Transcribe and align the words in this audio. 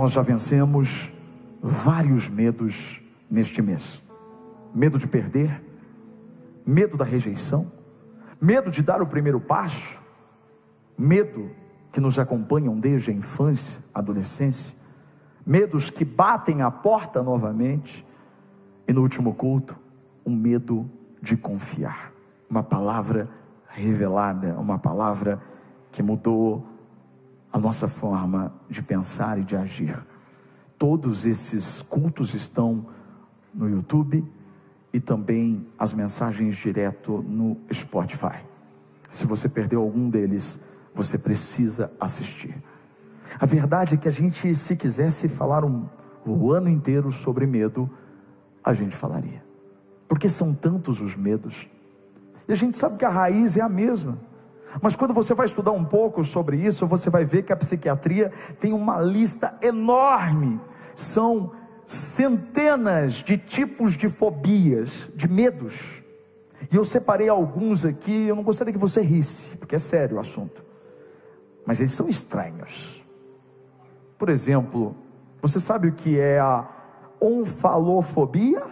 nós 0.00 0.12
já 0.12 0.22
vencemos 0.22 1.12
vários 1.60 2.26
medos 2.26 3.02
neste 3.30 3.60
mês: 3.60 4.02
medo 4.74 4.98
de 4.98 5.06
perder, 5.06 5.62
medo 6.64 6.96
da 6.96 7.04
rejeição, 7.04 7.70
medo 8.40 8.70
de 8.70 8.82
dar 8.82 9.02
o 9.02 9.06
primeiro 9.06 9.38
passo, 9.38 10.00
medo 10.96 11.50
que 11.92 12.00
nos 12.00 12.18
acompanham 12.18 12.80
desde 12.80 13.10
a 13.10 13.14
infância, 13.14 13.84
adolescência, 13.92 14.74
medos 15.44 15.90
que 15.90 16.02
batem 16.02 16.62
a 16.62 16.70
porta 16.70 17.22
novamente, 17.22 18.06
e 18.88 18.94
no 18.94 19.02
último 19.02 19.34
culto, 19.34 19.78
um 20.24 20.34
medo 20.34 20.90
de 21.20 21.36
confiar. 21.36 22.10
Uma 22.48 22.62
palavra 22.62 23.28
revelada, 23.68 24.58
uma 24.58 24.78
palavra 24.78 25.42
que 25.92 26.02
mudou 26.02 26.66
a 27.52 27.58
nossa 27.58 27.88
forma 27.88 28.52
de 28.68 28.82
pensar 28.82 29.38
e 29.38 29.44
de 29.44 29.56
agir. 29.56 29.98
Todos 30.78 31.26
esses 31.26 31.82
cultos 31.82 32.34
estão 32.34 32.86
no 33.52 33.68
YouTube 33.68 34.24
e 34.92 35.00
também 35.00 35.66
as 35.78 35.92
mensagens 35.92 36.56
direto 36.56 37.22
no 37.22 37.56
Spotify. 37.72 38.44
Se 39.10 39.26
você 39.26 39.48
perdeu 39.48 39.80
algum 39.80 40.08
deles, 40.08 40.58
você 40.94 41.18
precisa 41.18 41.92
assistir. 42.00 42.54
A 43.38 43.46
verdade 43.46 43.94
é 43.94 43.96
que 43.96 44.08
a 44.08 44.12
gente, 44.12 44.54
se 44.54 44.76
quisesse 44.76 45.28
falar 45.28 45.64
um, 45.64 45.86
o 46.24 46.52
ano 46.52 46.68
inteiro 46.68 47.12
sobre 47.12 47.46
medo, 47.46 47.88
a 48.62 48.72
gente 48.74 48.96
falaria. 48.96 49.44
Porque 50.08 50.28
são 50.28 50.54
tantos 50.54 51.00
os 51.00 51.14
medos. 51.16 51.68
E 52.48 52.52
a 52.52 52.56
gente 52.56 52.76
sabe 52.76 52.96
que 52.96 53.04
a 53.04 53.08
raiz 53.08 53.56
é 53.56 53.60
a 53.60 53.68
mesma. 53.68 54.18
Mas 54.80 54.94
quando 54.94 55.12
você 55.12 55.34
vai 55.34 55.46
estudar 55.46 55.72
um 55.72 55.84
pouco 55.84 56.22
sobre 56.22 56.56
isso, 56.56 56.86
você 56.86 57.10
vai 57.10 57.24
ver 57.24 57.42
que 57.42 57.52
a 57.52 57.56
psiquiatria 57.56 58.30
tem 58.60 58.72
uma 58.72 59.00
lista 59.00 59.56
enorme. 59.62 60.60
São 60.94 61.52
centenas 61.86 63.14
de 63.14 63.36
tipos 63.36 63.96
de 63.96 64.08
fobias, 64.08 65.10
de 65.14 65.28
medos. 65.28 66.02
E 66.70 66.76
eu 66.76 66.84
separei 66.84 67.28
alguns 67.28 67.84
aqui, 67.84 68.28
eu 68.28 68.36
não 68.36 68.44
gostaria 68.44 68.72
que 68.72 68.78
você 68.78 69.00
risse, 69.00 69.56
porque 69.56 69.74
é 69.74 69.78
sério 69.78 70.16
o 70.16 70.20
assunto. 70.20 70.64
Mas 71.66 71.80
eles 71.80 71.92
são 71.92 72.08
estranhos. 72.08 73.04
Por 74.16 74.28
exemplo, 74.28 74.94
você 75.42 75.58
sabe 75.58 75.88
o 75.88 75.92
que 75.92 76.18
é 76.18 76.38
a 76.38 76.68
onfalofobia? 77.20 78.62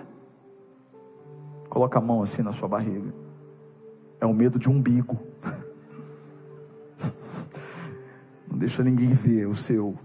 Coloca 1.69 1.99
a 1.99 2.03
mão 2.03 2.23
assim 2.23 2.43
na 2.43 2.53
sua 2.53 2.69
barriga. 2.69 3.13
É 4.21 4.27
o 4.27 4.35
medo 4.35 4.59
de 4.59 4.69
umbigo. 4.69 5.19
Deixa 8.59 8.83
ninguém 8.83 9.11
ver 9.11 9.47
o 9.47 9.55
seu. 9.55 9.97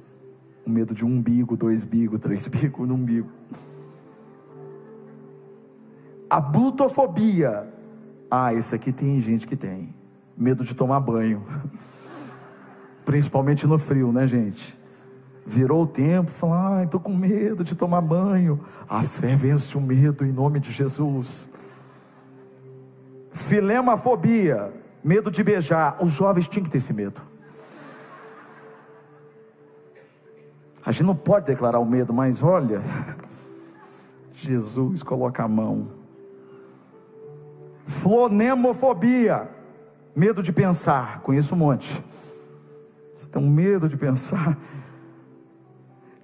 O 0.63 0.69
medo 0.69 0.93
de 0.93 1.03
um 1.03 1.09
umbigo, 1.09 1.57
dois 1.57 1.83
bigo, 1.83 2.19
três 2.19 2.45
bigo 2.47 2.85
no 2.85 2.93
umbigo. 2.93 3.29
A 6.29 6.39
blutofobia. 6.39 7.67
Ah, 8.29 8.53
esse 8.53 8.75
aqui 8.75 8.91
tem 8.91 9.19
gente 9.19 9.47
que 9.47 9.55
tem. 9.55 9.93
Medo 10.37 10.63
de 10.63 10.75
tomar 10.75 10.99
banho. 10.99 11.43
Principalmente 13.03 13.65
no 13.65 13.79
frio, 13.79 14.11
né, 14.11 14.27
gente? 14.27 14.79
Virou 15.45 15.83
o 15.83 15.87
tempo, 15.87 16.29
falou, 16.29 16.55
ai, 16.55 16.85
estou 16.85 16.99
com 16.99 17.13
medo 17.13 17.63
de 17.63 17.75
tomar 17.75 18.01
banho. 18.01 18.61
A 18.87 19.01
fé 19.03 19.35
vence 19.35 19.75
o 19.75 19.81
medo 19.81 20.23
em 20.23 20.31
nome 20.31 20.59
de 20.59 20.71
Jesus. 20.71 21.49
Filemafobia, 23.31 24.71
medo 25.03 25.31
de 25.31 25.43
beijar. 25.43 25.97
Os 26.01 26.11
jovens 26.11 26.47
tinham 26.47 26.63
que 26.63 26.69
ter 26.69 26.77
esse 26.77 26.93
medo. 26.93 27.32
A 30.85 30.91
gente 30.91 31.03
não 31.03 31.15
pode 31.15 31.45
declarar 31.45 31.79
o 31.79 31.85
medo, 31.85 32.13
mas 32.13 32.43
olha, 32.43 32.81
Jesus 34.35 35.01
coloca 35.01 35.43
a 35.43 35.47
mão. 35.47 35.87
Flonemofobia, 37.85 39.49
medo 40.15 40.43
de 40.43 40.51
pensar. 40.51 41.21
Conheço 41.21 41.55
um 41.55 41.57
monte. 41.57 42.03
Você 43.15 43.27
tem 43.29 43.41
um 43.41 43.49
medo 43.49 43.87
de 43.87 43.95
pensar. 43.95 44.57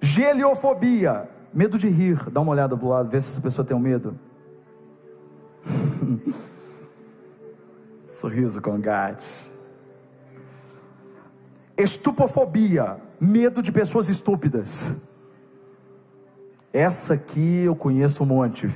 Geliofobia, 0.00 1.28
medo 1.52 1.78
de 1.78 1.88
rir. 1.88 2.28
Dá 2.30 2.40
uma 2.40 2.52
olhada 2.52 2.76
do 2.76 2.88
lado, 2.88 3.08
vê 3.08 3.20
se 3.20 3.30
essa 3.30 3.40
pessoa 3.40 3.64
tem 3.64 3.76
um 3.76 3.80
medo. 3.80 4.18
Sorriso 8.06 8.60
com 8.60 8.78
gato. 8.80 9.24
Estupofobia, 11.76 12.98
medo 13.20 13.62
de 13.62 13.70
pessoas 13.70 14.08
estúpidas. 14.08 14.94
Essa 16.72 17.14
aqui 17.14 17.64
eu 17.64 17.76
conheço 17.76 18.22
um 18.22 18.26
monte. 18.26 18.70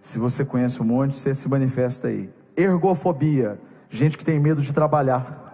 Se 0.00 0.18
você 0.18 0.44
conhece 0.44 0.80
um 0.80 0.84
monte, 0.84 1.18
você 1.18 1.34
se 1.34 1.48
manifesta 1.48 2.08
aí. 2.08 2.30
Ergofobia, 2.56 3.60
gente 3.90 4.16
que 4.16 4.24
tem 4.24 4.38
medo 4.38 4.62
de 4.62 4.72
trabalhar. 4.72 5.46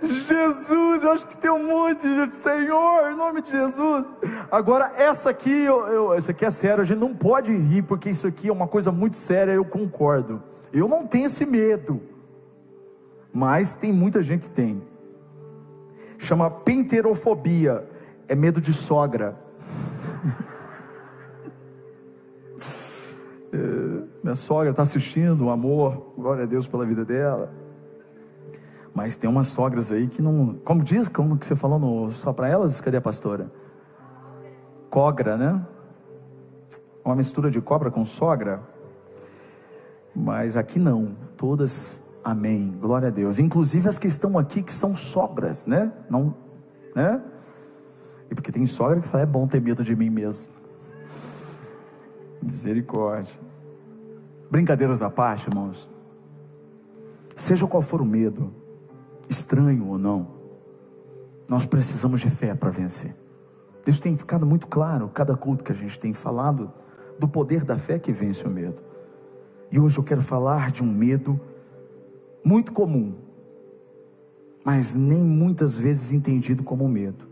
Jesus, 0.00 1.02
eu 1.02 1.10
acho 1.10 1.26
que 1.26 1.36
tem 1.36 1.50
um 1.50 1.66
monte, 1.66 2.06
de 2.28 2.36
Senhor, 2.36 3.10
em 3.10 3.16
nome 3.16 3.42
de 3.42 3.50
Jesus. 3.50 4.06
Agora, 4.50 4.92
essa 4.96 5.30
aqui, 5.30 5.50
eu, 5.50 5.86
eu, 5.88 6.14
essa 6.14 6.30
aqui 6.30 6.44
é 6.44 6.50
sério, 6.50 6.82
a 6.82 6.84
gente 6.84 6.98
não 6.98 7.14
pode 7.14 7.52
rir, 7.52 7.82
porque 7.82 8.08
isso 8.08 8.26
aqui 8.26 8.48
é 8.48 8.52
uma 8.52 8.68
coisa 8.68 8.92
muito 8.92 9.16
séria, 9.16 9.52
eu 9.52 9.64
concordo. 9.64 10.42
Eu 10.72 10.88
não 10.88 11.06
tenho 11.06 11.26
esse 11.26 11.44
medo 11.44 12.00
mas 13.38 13.76
tem 13.76 13.92
muita 13.92 14.20
gente 14.20 14.48
que 14.48 14.50
tem. 14.50 14.82
Chama 16.18 16.50
penterofobia, 16.50 17.88
é 18.26 18.34
medo 18.34 18.60
de 18.60 18.74
sogra. 18.74 19.38
é, 23.52 23.56
minha 24.24 24.34
sogra 24.34 24.70
está 24.70 24.82
assistindo, 24.82 25.50
amor, 25.50 26.14
glória 26.18 26.42
a 26.42 26.46
Deus 26.46 26.66
pela 26.66 26.84
vida 26.84 27.04
dela. 27.04 27.54
Mas 28.92 29.16
tem 29.16 29.30
umas 29.30 29.46
sogras 29.46 29.92
aí 29.92 30.08
que 30.08 30.20
não. 30.20 30.54
Como 30.64 30.82
diz, 30.82 31.06
como 31.06 31.38
que 31.38 31.46
você 31.46 31.54
falou 31.54 31.78
no, 31.78 32.10
só 32.10 32.32
para 32.32 32.48
elas? 32.48 32.80
Cadê 32.80 32.96
a 32.96 33.00
pastora? 33.00 33.52
Cogra, 34.90 35.36
né? 35.36 35.64
Uma 37.04 37.14
mistura 37.14 37.52
de 37.52 37.60
cobra 37.60 37.88
com 37.88 38.04
sogra. 38.04 38.60
Mas 40.12 40.56
aqui 40.56 40.80
não. 40.80 41.14
Todas 41.36 41.96
Amém. 42.22 42.76
Glória 42.80 43.08
a 43.08 43.10
Deus. 43.10 43.38
Inclusive 43.38 43.88
as 43.88 43.98
que 43.98 44.06
estão 44.06 44.38
aqui 44.38 44.62
que 44.62 44.72
são 44.72 44.96
sogras, 44.96 45.66
né? 45.66 45.92
Não, 46.10 46.34
né? 46.94 47.22
E 48.30 48.34
porque 48.34 48.52
tem 48.52 48.66
sogra 48.66 49.00
que 49.00 49.08
fala, 49.08 49.22
é 49.22 49.26
bom 49.26 49.46
ter 49.46 49.60
medo 49.60 49.82
de 49.82 49.96
mim 49.96 50.10
mesmo. 50.10 50.52
Misericórdia. 52.42 53.34
Brincadeiras 54.50 55.02
à 55.02 55.10
parte, 55.10 55.48
irmãos. 55.48 55.90
Seja 57.36 57.66
qual 57.66 57.82
for 57.82 58.00
o 58.00 58.04
medo, 58.04 58.52
estranho 59.28 59.86
ou 59.86 59.98
não, 59.98 60.38
nós 61.48 61.64
precisamos 61.64 62.20
de 62.20 62.28
fé 62.28 62.54
para 62.54 62.70
vencer. 62.70 63.14
Isso 63.86 64.02
tem 64.02 64.16
ficado 64.16 64.44
muito 64.44 64.66
claro, 64.66 65.08
cada 65.08 65.34
culto 65.34 65.64
que 65.64 65.72
a 65.72 65.74
gente 65.74 65.98
tem 65.98 66.12
falado 66.12 66.70
do 67.18 67.26
poder 67.26 67.64
da 67.64 67.78
fé 67.78 67.98
que 67.98 68.12
vence 68.12 68.44
o 68.46 68.50
medo. 68.50 68.82
E 69.70 69.78
hoje 69.78 69.98
eu 69.98 70.04
quero 70.04 70.20
falar 70.20 70.70
de 70.70 70.82
um 70.82 70.86
medo 70.86 71.40
muito 72.48 72.72
comum, 72.72 73.14
mas 74.64 74.94
nem 74.94 75.22
muitas 75.22 75.76
vezes 75.76 76.12
entendido 76.12 76.62
como 76.62 76.88
medo, 76.88 77.28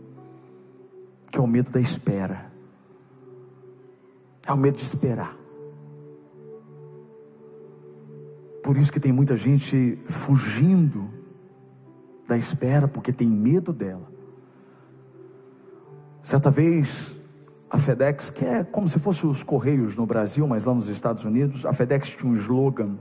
que 1.31 1.39
é 1.39 1.41
o 1.41 1.47
medo 1.47 1.71
da 1.71 1.81
espera, 1.81 2.51
é 4.45 4.53
o 4.53 4.57
medo 4.57 4.77
de 4.77 4.83
esperar. 4.83 5.35
Por 8.63 8.77
isso 8.77 8.91
que 8.91 8.99
tem 8.99 9.11
muita 9.11 9.35
gente 9.35 9.97
fugindo 10.07 11.09
da 12.27 12.37
espera, 12.37 12.87
porque 12.87 13.11
tem 13.11 13.27
medo 13.27 13.73
dela. 13.73 14.11
Certa 16.21 16.51
vez, 16.51 17.17
a 17.71 17.79
FedEx, 17.79 18.29
que 18.29 18.45
é 18.45 18.63
como 18.63 18.87
se 18.87 18.99
fosse 18.99 19.25
os 19.25 19.41
Correios 19.41 19.95
no 19.95 20.05
Brasil, 20.05 20.45
mas 20.45 20.63
lá 20.63 20.75
nos 20.75 20.89
Estados 20.89 21.23
Unidos, 21.23 21.65
a 21.65 21.73
FedEx 21.73 22.09
tinha 22.09 22.31
um 22.31 22.35
slogan 22.35 22.97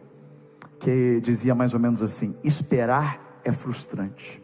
que 0.78 1.20
dizia 1.20 1.54
mais 1.54 1.74
ou 1.74 1.80
menos 1.80 2.02
assim: 2.02 2.34
esperar 2.42 3.40
é 3.44 3.52
frustrante. 3.52 4.42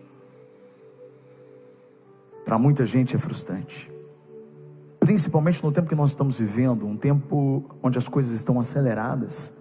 Para 2.44 2.58
muita 2.58 2.84
gente 2.84 3.14
é 3.14 3.18
frustrante. 3.18 3.90
Principalmente 4.98 5.62
no 5.64 5.72
tempo 5.72 5.88
que 5.88 5.94
nós 5.94 6.10
estamos 6.10 6.38
vivendo, 6.38 6.86
um 6.86 6.96
tempo 6.96 7.64
onde 7.82 7.98
as 7.98 8.06
coisas 8.06 8.34
estão 8.34 8.60
aceleradas, 8.60 9.52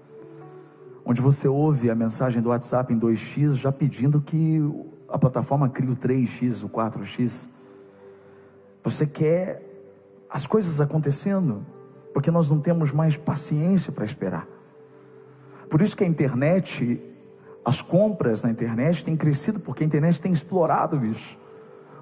onde 1.03 1.19
você 1.19 1.47
ouve 1.47 1.89
a 1.89 1.95
mensagem 1.95 2.41
do 2.41 2.49
WhatsApp 2.49 2.93
em 2.93 2.99
2x 2.99 3.53
já 3.53 3.71
pedindo 3.71 4.21
que 4.21 4.59
a 5.09 5.17
plataforma 5.17 5.67
crie 5.67 5.89
o 5.89 5.95
3x, 5.95 6.63
o 6.63 6.69
4x. 6.69 7.49
Você 8.83 9.05
quer 9.05 9.67
as 10.29 10.47
coisas 10.47 10.79
acontecendo, 10.79 11.65
porque 12.13 12.31
nós 12.31 12.49
não 12.49 12.59
temos 12.59 12.91
mais 12.91 13.17
paciência 13.17 13.91
para 13.91 14.05
esperar. 14.05 14.47
Por 15.71 15.81
isso 15.81 15.95
que 15.95 16.03
a 16.03 16.07
internet 16.07 17.01
As 17.63 17.79
compras 17.79 18.43
na 18.43 18.49
internet 18.49 19.03
têm 19.03 19.15
crescido 19.15 19.59
porque 19.59 19.83
a 19.83 19.87
internet 19.87 20.19
tem 20.19 20.31
explorado 20.31 21.05
isso. 21.05 21.37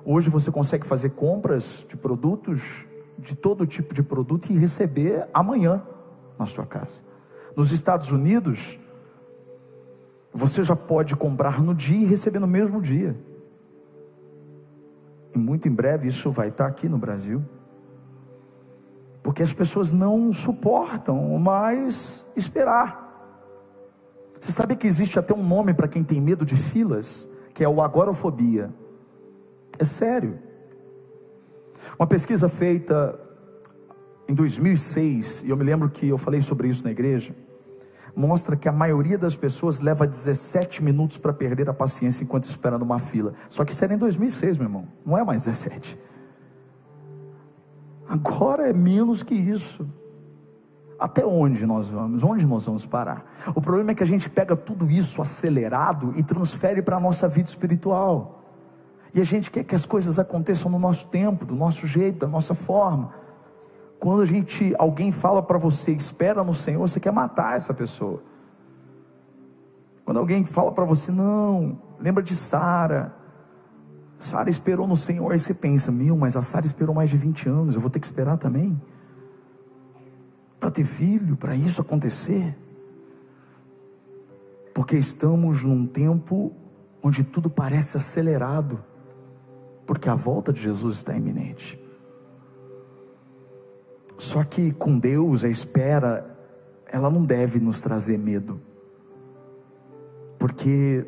Hoje 0.06 0.30
você 0.30 0.50
consegue 0.50 0.86
fazer 0.86 1.10
compras 1.10 1.86
de 1.88 1.98
produtos, 1.98 2.88
de 3.18 3.36
todo 3.36 3.68
tipo 3.68 3.94
de 3.94 4.02
produto 4.02 4.50
e 4.50 4.58
receber 4.58 5.28
amanhã 5.34 5.84
na 6.38 6.46
sua 6.46 6.66
casa. 6.66 7.04
Nos 7.58 7.74
Estados 7.74 8.10
Unidos, 8.10 8.80
você 10.34 10.64
já 10.64 10.78
pode 10.78 11.14
comprar 11.18 11.62
no 11.62 11.76
dia 11.76 12.04
e 12.04 12.06
receber 12.06 12.40
no 12.40 12.48
mesmo 12.48 12.82
dia. 12.82 13.18
E 15.36 15.38
muito 15.38 15.68
em 15.68 15.76
breve 15.76 16.08
isso 16.08 16.32
vai 16.32 16.48
estar 16.48 16.68
aqui 16.68 16.88
no 16.88 16.98
Brasil. 16.98 17.44
Porque 19.22 19.44
as 19.44 19.52
pessoas 19.52 19.92
não 19.92 20.32
suportam 20.32 21.38
mais 21.38 22.26
esperar. 22.34 23.09
Você 24.40 24.52
sabe 24.52 24.76
que 24.76 24.88
existe 24.88 25.20
até 25.20 25.34
um 25.34 25.46
nome 25.46 25.74
para 25.74 25.88
quem 25.88 26.04
tem 26.04 26.22
medo 26.22 26.46
de 26.46 26.56
filas, 26.56 27.28
que 27.54 27.64
é 27.64 27.68
o 27.68 27.82
agorafobia. 27.82 28.74
É 29.78 29.84
sério. 29.84 30.40
Uma 31.98 32.08
pesquisa 32.08 32.48
feita 32.48 33.20
em 34.28 34.34
2006, 34.34 35.44
e 35.44 35.50
eu 35.50 35.58
me 35.58 35.64
lembro 35.64 35.90
que 35.90 36.08
eu 36.08 36.18
falei 36.18 36.42
sobre 36.42 36.68
isso 36.68 36.84
na 36.84 36.92
igreja, 36.92 37.36
mostra 38.16 38.56
que 38.56 38.68
a 38.68 38.72
maioria 38.72 39.18
das 39.18 39.36
pessoas 39.36 39.80
leva 39.80 40.06
17 40.06 40.84
minutos 40.84 41.18
para 41.18 41.34
perder 41.34 41.70
a 41.70 41.74
paciência 41.74 42.24
enquanto 42.24 42.44
espera 42.44 42.78
numa 42.78 43.00
fila. 43.00 43.34
Só 43.48 43.66
que 43.66 43.72
isso 43.72 43.84
era 43.84 43.94
em 43.94 43.98
2006, 43.98 44.58
meu 44.58 44.66
irmão, 44.66 44.88
não 45.06 45.18
é 45.18 45.24
mais 45.24 45.42
17. 45.42 45.98
Agora 48.08 48.70
é 48.70 48.74
menos 48.74 49.24
que 49.24 49.36
isso. 49.36 49.88
Até 51.00 51.26
onde 51.26 51.66
nós 51.66 51.88
vamos? 51.88 52.24
Onde 52.24 52.46
nós 52.46 52.66
vamos 52.66 52.86
parar? 52.86 53.26
O 53.56 53.62
problema 53.62 53.92
é 53.92 53.96
que 53.96 54.04
a 54.04 54.08
gente 54.08 54.30
pega 54.30 54.56
tudo 54.56 54.90
isso 54.92 55.22
acelerado 55.22 56.14
e 56.18 56.24
transfere 56.24 56.82
para 56.82 56.98
a 56.98 57.00
nossa 57.00 57.28
vida 57.28 57.48
espiritual. 57.48 58.44
E 59.14 59.22
a 59.22 59.24
gente 59.24 59.50
quer 59.50 59.64
que 59.64 59.74
as 59.74 59.86
coisas 59.86 60.20
aconteçam 60.20 60.70
no 60.70 60.78
nosso 60.78 61.08
tempo, 61.08 61.46
do 61.46 61.56
nosso 61.56 61.88
jeito, 61.88 62.20
da 62.20 62.28
nossa 62.28 62.54
forma. 62.54 63.14
Quando 63.98 64.22
a 64.22 64.26
gente, 64.26 64.76
alguém 64.78 65.12
fala 65.12 65.42
para 65.42 65.58
você, 65.58 65.92
espera 65.92 66.44
no 66.44 66.54
Senhor, 66.54 66.80
você 66.80 67.00
quer 67.00 67.12
matar 67.12 67.56
essa 67.56 67.74
pessoa. 67.74 68.22
Quando 70.04 70.18
alguém 70.18 70.44
fala 70.44 70.72
para 70.72 70.84
você, 70.84 71.12
não, 71.12 71.80
lembra 72.00 72.22
de 72.22 72.36
Sara. 72.36 73.14
Sara 74.18 74.50
esperou 74.50 74.86
no 74.86 74.98
Senhor, 74.98 75.32
aí 75.32 75.40
você 75.40 75.54
pensa, 75.54 75.92
meu, 75.92 76.18
mas 76.18 76.36
a 76.36 76.42
Sara 76.42 76.66
esperou 76.66 76.94
mais 76.94 77.10
de 77.10 77.18
20 77.18 77.48
anos, 77.48 77.76
eu 77.76 77.82
vou 77.82 77.90
ter 77.90 78.00
que 78.00 78.06
esperar 78.06 78.38
também? 78.38 78.80
Para 80.60 80.70
ter 80.70 80.84
filho, 80.84 81.38
para 81.38 81.56
isso 81.56 81.82
acontecer. 81.82 82.56
Porque 84.74 84.98
estamos 84.98 85.64
num 85.64 85.86
tempo 85.88 86.54
onde 87.02 87.24
tudo 87.24 87.50
parece 87.50 87.98
acelerado, 87.98 88.84
porque 89.86 90.10
a 90.10 90.16
volta 90.16 90.52
de 90.52 90.62
Jesus 90.62 90.98
está 90.98 91.16
iminente. 91.16 91.82
Só 94.18 94.44
que 94.44 94.74
com 94.74 95.00
Deus 95.00 95.44
a 95.44 95.50
espera, 95.50 96.38
ela 96.86 97.10
não 97.10 97.24
deve 97.24 97.60
nos 97.60 97.80
trazer 97.80 98.18
medo, 98.18 98.60
porque 100.38 101.06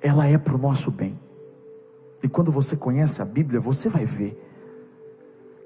ela 0.00 0.26
é 0.26 0.36
para 0.36 0.54
o 0.54 0.58
nosso 0.58 0.90
bem. 0.90 1.18
E 2.22 2.28
quando 2.28 2.52
você 2.52 2.76
conhece 2.76 3.22
a 3.22 3.24
Bíblia, 3.24 3.58
você 3.58 3.88
vai 3.88 4.04
ver 4.04 4.47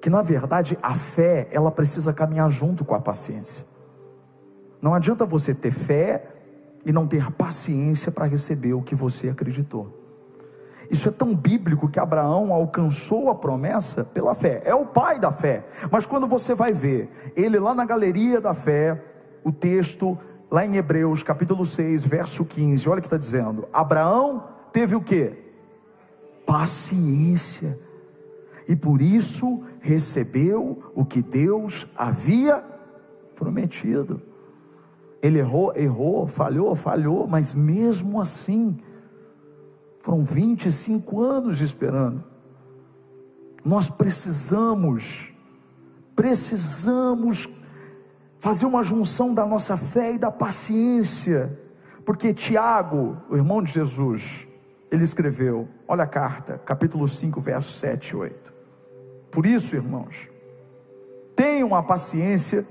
que 0.02 0.10
na 0.10 0.20
verdade 0.20 0.76
a 0.82 0.96
fé, 0.96 1.46
ela 1.52 1.70
precisa 1.70 2.12
caminhar 2.12 2.50
junto 2.50 2.84
com 2.84 2.92
a 2.92 3.00
paciência. 3.00 3.64
Não 4.82 4.92
adianta 4.92 5.24
você 5.24 5.54
ter 5.54 5.70
fé 5.70 6.26
e 6.84 6.90
não 6.90 7.06
ter 7.06 7.30
paciência 7.30 8.10
para 8.10 8.26
receber 8.26 8.74
o 8.74 8.82
que 8.82 8.96
você 8.96 9.28
acreditou. 9.28 9.96
Isso 10.90 11.08
é 11.08 11.12
tão 11.12 11.32
bíblico 11.36 11.88
que 11.88 12.00
Abraão 12.00 12.52
alcançou 12.52 13.30
a 13.30 13.34
promessa 13.36 14.02
pela 14.04 14.34
fé. 14.34 14.60
É 14.64 14.74
o 14.74 14.84
pai 14.84 15.20
da 15.20 15.30
fé. 15.30 15.64
Mas 15.88 16.04
quando 16.04 16.26
você 16.26 16.52
vai 16.52 16.72
ver 16.72 17.08
ele 17.36 17.60
lá 17.60 17.72
na 17.72 17.84
galeria 17.84 18.40
da 18.40 18.54
fé, 18.54 19.00
o 19.44 19.52
texto 19.52 20.18
lá 20.50 20.66
em 20.66 20.74
Hebreus, 20.74 21.22
capítulo 21.22 21.64
6, 21.64 22.04
verso 22.04 22.44
15, 22.44 22.88
olha 22.88 22.98
o 22.98 23.00
que 23.00 23.06
está 23.06 23.16
dizendo: 23.16 23.68
Abraão 23.72 24.48
teve 24.72 24.96
o 24.96 25.00
que? 25.00 25.32
Paciência 26.44 27.78
e 28.68 28.76
por 28.76 29.00
isso 29.00 29.64
recebeu 29.80 30.92
o 30.94 31.04
que 31.04 31.22
Deus 31.22 31.86
havia 31.96 32.62
prometido. 33.34 34.22
Ele 35.20 35.38
errou, 35.38 35.72
errou, 35.76 36.26
falhou, 36.26 36.74
falhou, 36.74 37.26
mas 37.26 37.54
mesmo 37.54 38.20
assim, 38.20 38.78
foram 40.00 40.24
25 40.24 41.20
anos 41.20 41.60
esperando. 41.60 42.24
Nós 43.64 43.88
precisamos, 43.88 45.32
precisamos 46.16 47.48
fazer 48.38 48.66
uma 48.66 48.82
junção 48.82 49.32
da 49.32 49.46
nossa 49.46 49.76
fé 49.76 50.14
e 50.14 50.18
da 50.18 50.30
paciência, 50.30 51.56
porque 52.04 52.34
Tiago, 52.34 53.16
o 53.30 53.36
irmão 53.36 53.62
de 53.62 53.72
Jesus, 53.72 54.48
ele 54.90 55.04
escreveu, 55.04 55.68
olha 55.86 56.02
a 56.02 56.08
carta, 56.08 56.58
capítulo 56.58 57.06
5, 57.06 57.40
verso 57.40 57.72
7 57.72 58.08
e 58.08 58.16
8. 58.16 58.51
Por 59.32 59.46
isso, 59.46 59.74
irmãos, 59.74 60.28
tenham 61.34 61.74
a 61.74 61.82
paciência 61.82 62.66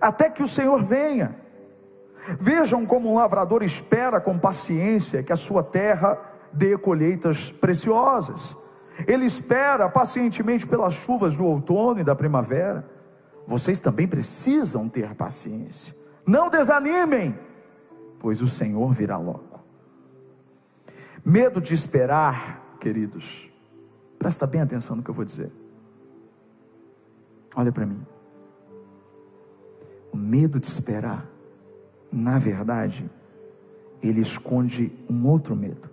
até 0.00 0.28
que 0.28 0.42
o 0.42 0.48
Senhor 0.48 0.82
venha. 0.82 1.36
Vejam 2.40 2.84
como 2.84 3.10
um 3.10 3.14
lavrador 3.14 3.62
espera 3.62 4.20
com 4.20 4.36
paciência 4.36 5.22
que 5.22 5.32
a 5.32 5.36
sua 5.36 5.62
terra 5.62 6.18
dê 6.52 6.76
colheitas 6.76 7.50
preciosas. 7.50 8.56
Ele 9.06 9.24
espera 9.24 9.88
pacientemente 9.88 10.66
pelas 10.66 10.92
chuvas 10.92 11.36
do 11.36 11.44
outono 11.44 12.00
e 12.00 12.04
da 12.04 12.16
primavera. 12.16 12.84
Vocês 13.46 13.78
também 13.78 14.08
precisam 14.08 14.88
ter 14.88 15.14
paciência. 15.14 15.94
Não 16.26 16.50
desanimem, 16.50 17.38
pois 18.18 18.42
o 18.42 18.48
Senhor 18.48 18.92
virá 18.92 19.16
logo. 19.18 19.60
Medo 21.24 21.60
de 21.60 21.74
esperar, 21.74 22.76
queridos, 22.80 23.48
presta 24.18 24.46
bem 24.46 24.60
atenção 24.60 24.96
no 24.96 25.02
que 25.02 25.10
eu 25.10 25.14
vou 25.14 25.24
dizer. 25.24 25.61
Olha 27.54 27.70
para 27.70 27.86
mim. 27.86 28.00
O 30.12 30.16
medo 30.16 30.60
de 30.60 30.66
esperar, 30.66 31.26
na 32.10 32.38
verdade, 32.38 33.10
ele 34.02 34.20
esconde 34.20 34.92
um 35.08 35.26
outro 35.26 35.54
medo: 35.54 35.88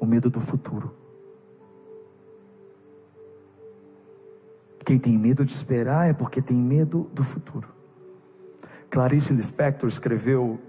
o 0.00 0.06
medo 0.06 0.28
do 0.28 0.40
futuro. 0.40 0.94
Quem 4.84 4.98
tem 4.98 5.16
medo 5.16 5.44
de 5.44 5.52
esperar 5.52 6.08
é 6.08 6.12
porque 6.12 6.42
tem 6.42 6.56
medo 6.56 7.08
do 7.14 7.24
futuro. 7.24 7.68
Clarice 8.90 9.32
Lispector 9.32 9.88
escreveu: 9.88 10.60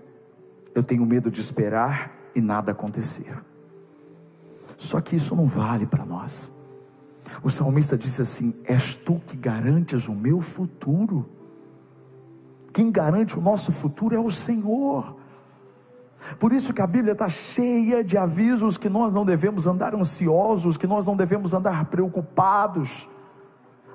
Eu 0.73 0.83
tenho 0.83 1.05
medo 1.05 1.29
de 1.29 1.41
esperar 1.41 2.15
e 2.33 2.41
nada 2.41 2.71
acontecer. 2.71 3.37
Só 4.77 5.01
que 5.01 5.15
isso 5.15 5.35
não 5.35 5.47
vale 5.47 5.85
para 5.85 6.05
nós. 6.05 6.54
O 7.43 7.49
salmista 7.49 7.97
disse 7.97 8.21
assim: 8.21 8.53
És 8.63 8.95
tu 8.95 9.21
que 9.25 9.35
garantes 9.35 10.07
o 10.07 10.13
meu 10.13 10.41
futuro. 10.41 11.29
Quem 12.73 12.91
garante 12.91 13.37
o 13.37 13.41
nosso 13.41 13.71
futuro 13.71 14.15
é 14.15 14.19
o 14.19 14.29
Senhor. 14.29 15.15
Por 16.39 16.51
isso 16.51 16.73
que 16.73 16.81
a 16.81 16.87
Bíblia 16.87 17.13
está 17.13 17.29
cheia 17.29 18.03
de 18.03 18.17
avisos 18.17 18.77
que 18.77 18.89
nós 18.89 19.13
não 19.13 19.25
devemos 19.25 19.67
andar 19.67 19.93
ansiosos, 19.93 20.75
que 20.75 20.87
nós 20.87 21.05
não 21.05 21.15
devemos 21.15 21.53
andar 21.53 21.85
preocupados, 21.85 23.07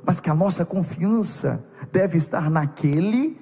mas 0.04 0.20
que 0.20 0.30
a 0.30 0.34
nossa 0.34 0.64
confiança 0.64 1.64
deve 1.92 2.16
estar 2.18 2.50
naquele 2.50 3.38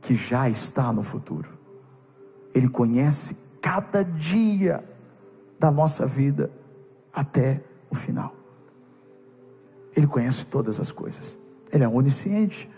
que 0.00 0.14
já 0.14 0.48
está 0.48 0.92
no 0.92 1.02
futuro. 1.02 1.48
Ele 2.54 2.68
conhece 2.68 3.36
cada 3.60 4.04
dia 4.04 4.84
da 5.58 5.70
nossa 5.70 6.06
vida 6.06 6.50
até 7.14 7.62
o 7.90 7.94
final. 7.94 8.41
Ele 9.94 10.06
conhece 10.06 10.46
todas 10.46 10.80
as 10.80 10.90
coisas. 10.90 11.38
Ele 11.72 11.84
é 11.84 11.88
onisciente. 11.88 12.68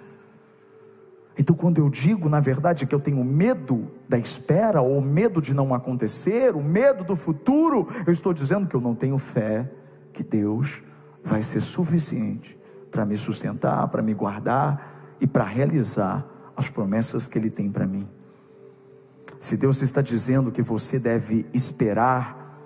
Então, 1.36 1.54
quando 1.54 1.78
eu 1.78 1.88
digo, 1.90 2.28
na 2.28 2.40
verdade, 2.40 2.86
que 2.86 2.94
eu 2.94 3.00
tenho 3.00 3.24
medo 3.24 3.90
da 4.08 4.18
espera, 4.18 4.80
ou 4.80 5.00
medo 5.00 5.42
de 5.42 5.52
não 5.52 5.74
acontecer, 5.74 6.54
o 6.54 6.62
medo 6.62 7.02
do 7.02 7.16
futuro, 7.16 7.88
eu 8.06 8.12
estou 8.12 8.32
dizendo 8.32 8.68
que 8.68 8.74
eu 8.74 8.80
não 8.80 8.94
tenho 8.94 9.18
fé 9.18 9.68
que 10.12 10.22
Deus 10.22 10.82
vai 11.24 11.42
ser 11.42 11.60
suficiente 11.60 12.58
para 12.90 13.04
me 13.04 13.16
sustentar, 13.16 13.88
para 13.88 14.02
me 14.02 14.14
guardar 14.14 15.16
e 15.20 15.26
para 15.26 15.42
realizar 15.42 16.24
as 16.56 16.68
promessas 16.68 17.26
que 17.26 17.36
Ele 17.36 17.50
tem 17.50 17.70
para 17.70 17.86
mim. 17.86 18.08
Se 19.40 19.56
Deus 19.56 19.82
está 19.82 20.00
dizendo 20.00 20.52
que 20.52 20.62
você 20.62 21.00
deve 21.00 21.46
esperar, 21.52 22.56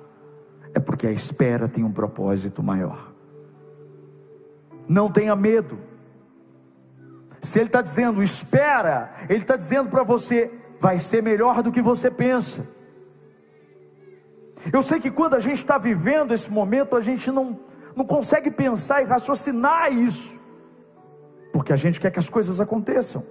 é 0.75 0.79
porque 0.79 1.07
a 1.07 1.11
espera 1.11 1.67
tem 1.67 1.83
um 1.83 1.93
propósito 1.93 2.63
maior 2.63 3.18
não 4.89 5.11
tenha 5.11 5.37
medo. 5.37 5.79
Se 7.43 7.59
Ele 7.59 7.67
está 7.67 7.83
dizendo, 7.83 8.23
espera, 8.23 9.13
Ele 9.29 9.41
está 9.41 9.57
dizendo 9.57 9.91
para 9.91 10.03
você, 10.03 10.51
vai 10.81 10.99
ser 10.99 11.23
melhor 11.23 11.63
do 11.63 11.71
que 11.71 11.83
você 11.83 12.11
pensa. 12.11 12.67
Eu 14.73 14.83
sei 14.83 14.99
que 14.99 15.11
quando 15.11 15.35
a 15.35 15.39
gente 15.39 15.59
está 15.59 15.79
vivendo 15.79 16.35
esse 16.35 16.51
momento, 16.51 16.97
a 16.97 17.01
gente 17.01 17.31
não, 17.31 17.61
não 17.95 18.05
consegue 18.05 18.51
pensar 18.51 19.03
e 19.03 19.05
raciocinar 19.05 19.93
isso, 19.93 20.39
porque 21.53 21.73
a 21.73 21.77
gente 21.77 22.01
quer 22.01 22.11
que 22.11 22.19
as 22.19 22.29
coisas 22.29 22.61
aconteçam, 22.61 23.25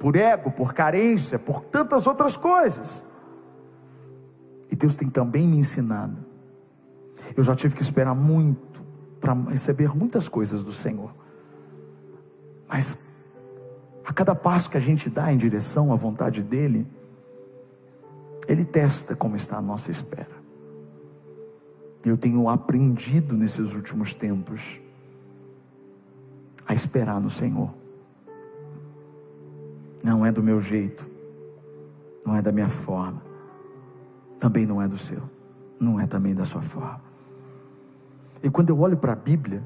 por 0.00 0.16
ego, 0.16 0.50
por 0.50 0.72
carência, 0.72 1.38
por 1.38 1.60
tantas 1.60 2.06
outras 2.06 2.36
coisas. 2.36 3.04
E 4.70 4.74
Deus 4.74 4.96
tem 4.96 5.08
também 5.08 5.46
me 5.46 5.58
ensinado. 5.58 6.24
Eu 7.36 7.44
já 7.44 7.54
tive 7.54 7.76
que 7.76 7.82
esperar 7.82 8.14
muito 8.14 8.73
para 9.24 9.32
receber 9.32 9.96
muitas 9.96 10.28
coisas 10.28 10.62
do 10.62 10.70
Senhor, 10.70 11.10
mas 12.68 12.98
a 14.04 14.12
cada 14.12 14.34
passo 14.34 14.68
que 14.68 14.76
a 14.76 14.80
gente 14.80 15.08
dá 15.08 15.32
em 15.32 15.38
direção 15.38 15.94
à 15.94 15.96
vontade 15.96 16.42
dEle, 16.42 16.86
Ele 18.46 18.66
testa 18.66 19.16
como 19.16 19.34
está 19.34 19.56
a 19.56 19.62
nossa 19.62 19.90
espera. 19.90 20.44
Eu 22.04 22.18
tenho 22.18 22.50
aprendido 22.50 23.34
nesses 23.34 23.74
últimos 23.74 24.12
tempos 24.12 24.78
a 26.66 26.74
esperar 26.74 27.18
no 27.18 27.30
Senhor. 27.30 27.72
Não 30.02 30.26
é 30.26 30.30
do 30.30 30.42
meu 30.42 30.60
jeito, 30.60 31.08
não 32.26 32.36
é 32.36 32.42
da 32.42 32.52
minha 32.52 32.68
forma, 32.68 33.22
também 34.38 34.66
não 34.66 34.82
é 34.82 34.86
do 34.86 34.98
seu, 34.98 35.22
não 35.80 35.98
é 35.98 36.06
também 36.06 36.34
da 36.34 36.44
sua 36.44 36.60
forma. 36.60 37.03
E 38.44 38.50
quando 38.50 38.68
eu 38.68 38.78
olho 38.78 38.98
para 38.98 39.14
a 39.14 39.16
Bíblia, 39.16 39.64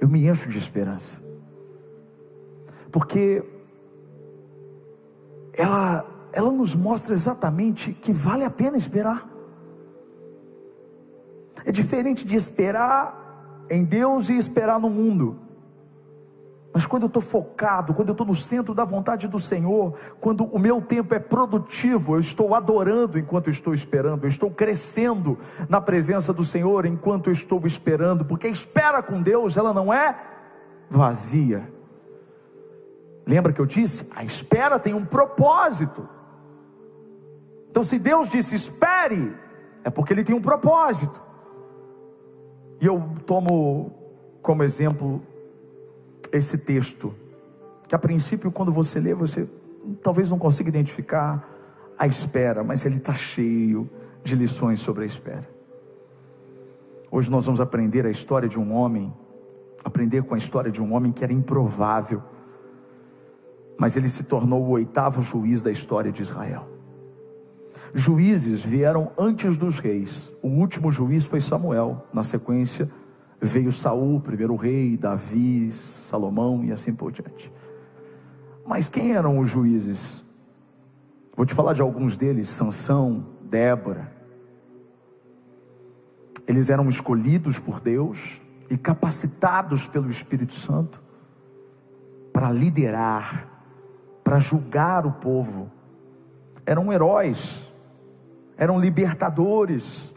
eu 0.00 0.08
me 0.08 0.26
encho 0.26 0.48
de 0.48 0.58
esperança, 0.58 1.22
porque 2.90 3.44
ela, 5.52 6.04
ela 6.32 6.50
nos 6.50 6.74
mostra 6.74 7.14
exatamente 7.14 7.92
que 7.92 8.12
vale 8.12 8.42
a 8.42 8.50
pena 8.50 8.76
esperar. 8.76 9.30
É 11.64 11.70
diferente 11.70 12.26
de 12.26 12.34
esperar 12.34 13.64
em 13.70 13.84
Deus 13.84 14.28
e 14.30 14.36
esperar 14.36 14.80
no 14.80 14.90
mundo. 14.90 15.38
Mas 16.78 16.86
quando 16.86 17.02
eu 17.02 17.06
estou 17.08 17.20
focado, 17.20 17.92
quando 17.92 18.10
eu 18.10 18.12
estou 18.12 18.24
no 18.24 18.36
centro 18.36 18.72
da 18.72 18.84
vontade 18.84 19.26
do 19.26 19.40
Senhor, 19.40 19.94
quando 20.20 20.44
o 20.44 20.60
meu 20.60 20.80
tempo 20.80 21.12
é 21.12 21.18
produtivo, 21.18 22.14
eu 22.14 22.20
estou 22.20 22.54
adorando 22.54 23.18
enquanto 23.18 23.50
estou 23.50 23.74
esperando, 23.74 24.22
eu 24.22 24.28
estou 24.28 24.48
crescendo 24.48 25.36
na 25.68 25.80
presença 25.80 26.32
do 26.32 26.44
Senhor 26.44 26.86
enquanto 26.86 27.32
estou 27.32 27.66
esperando, 27.66 28.24
porque 28.24 28.46
a 28.46 28.50
espera 28.50 29.02
com 29.02 29.20
Deus, 29.20 29.56
ela 29.56 29.74
não 29.74 29.92
é 29.92 30.16
vazia, 30.88 31.68
Lembra 33.26 33.52
que 33.52 33.60
eu 33.60 33.66
disse? 33.66 34.06
A 34.14 34.22
espera 34.22 34.78
tem 34.78 34.94
um 34.94 35.04
propósito. 35.04 36.08
Então, 37.68 37.82
se 37.82 37.98
Deus 37.98 38.28
disse 38.28 38.54
espere, 38.54 39.34
é 39.82 39.90
porque 39.90 40.12
Ele 40.12 40.22
tem 40.22 40.36
um 40.36 40.40
propósito. 40.40 41.20
E 42.80 42.86
eu 42.86 43.02
tomo 43.26 43.92
como 44.40 44.62
exemplo 44.62 45.20
esse 46.32 46.58
texto, 46.58 47.14
que 47.86 47.94
a 47.94 47.98
princípio, 47.98 48.50
quando 48.50 48.72
você 48.72 49.00
lê, 49.00 49.14
você 49.14 49.48
talvez 50.02 50.30
não 50.30 50.38
consiga 50.38 50.68
identificar 50.68 51.48
a 51.98 52.06
espera, 52.06 52.62
mas 52.62 52.84
ele 52.84 52.98
está 52.98 53.14
cheio 53.14 53.88
de 54.22 54.34
lições 54.34 54.80
sobre 54.80 55.04
a 55.04 55.06
espera. 55.06 55.48
Hoje 57.10 57.30
nós 57.30 57.46
vamos 57.46 57.60
aprender 57.60 58.04
a 58.06 58.10
história 58.10 58.48
de 58.48 58.58
um 58.58 58.72
homem, 58.74 59.12
aprender 59.82 60.22
com 60.22 60.34
a 60.34 60.38
história 60.38 60.70
de 60.70 60.82
um 60.82 60.92
homem 60.92 61.10
que 61.12 61.24
era 61.24 61.32
improvável 61.32 62.22
mas 63.78 63.96
ele 63.96 64.08
se 64.08 64.24
tornou 64.24 64.64
o 64.64 64.70
oitavo 64.70 65.22
juiz 65.22 65.62
da 65.62 65.70
história 65.70 66.10
de 66.10 66.20
Israel. 66.20 66.68
Juízes 67.94 68.62
vieram 68.62 69.12
antes 69.16 69.56
dos 69.56 69.78
reis. 69.78 70.34
O 70.42 70.48
último 70.48 70.90
juiz 70.90 71.24
foi 71.24 71.40
Samuel. 71.40 72.04
Na 72.12 72.24
sequência 72.24 72.90
veio 73.40 73.70
Saul, 73.72 74.20
primeiro 74.20 74.56
rei, 74.56 74.96
Davi, 74.96 75.72
Salomão 75.72 76.64
e 76.64 76.72
assim 76.72 76.94
por 76.94 77.12
diante. 77.12 77.52
Mas 78.66 78.88
quem 78.88 79.12
eram 79.12 79.38
os 79.38 79.48
juízes? 79.48 80.24
Vou 81.36 81.46
te 81.46 81.54
falar 81.54 81.72
de 81.72 81.82
alguns 81.82 82.16
deles: 82.16 82.48
Sansão, 82.48 83.26
Débora. 83.42 84.12
Eles 86.46 86.70
eram 86.70 86.88
escolhidos 86.88 87.58
por 87.58 87.80
Deus 87.80 88.40
e 88.70 88.76
capacitados 88.76 89.86
pelo 89.86 90.08
Espírito 90.08 90.54
Santo 90.54 91.02
para 92.32 92.50
liderar 92.50 93.58
para 94.28 94.38
julgar 94.38 95.06
o 95.06 95.12
povo. 95.12 95.72
Eram 96.66 96.92
heróis, 96.92 97.72
eram 98.58 98.78
libertadores. 98.78 100.12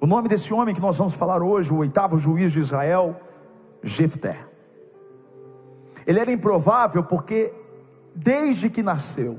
O 0.00 0.06
nome 0.06 0.28
desse 0.28 0.54
homem 0.54 0.74
que 0.74 0.80
nós 0.80 0.96
vamos 0.96 1.14
falar 1.14 1.42
hoje, 1.42 1.72
o 1.72 1.78
oitavo 1.78 2.16
juiz 2.18 2.52
de 2.52 2.60
Israel, 2.60 3.20
Jefté. 3.82 4.46
Ele 6.06 6.20
era 6.20 6.32
improvável 6.32 7.02
porque 7.02 7.52
desde 8.14 8.70
que 8.70 8.82
nasceu 8.82 9.38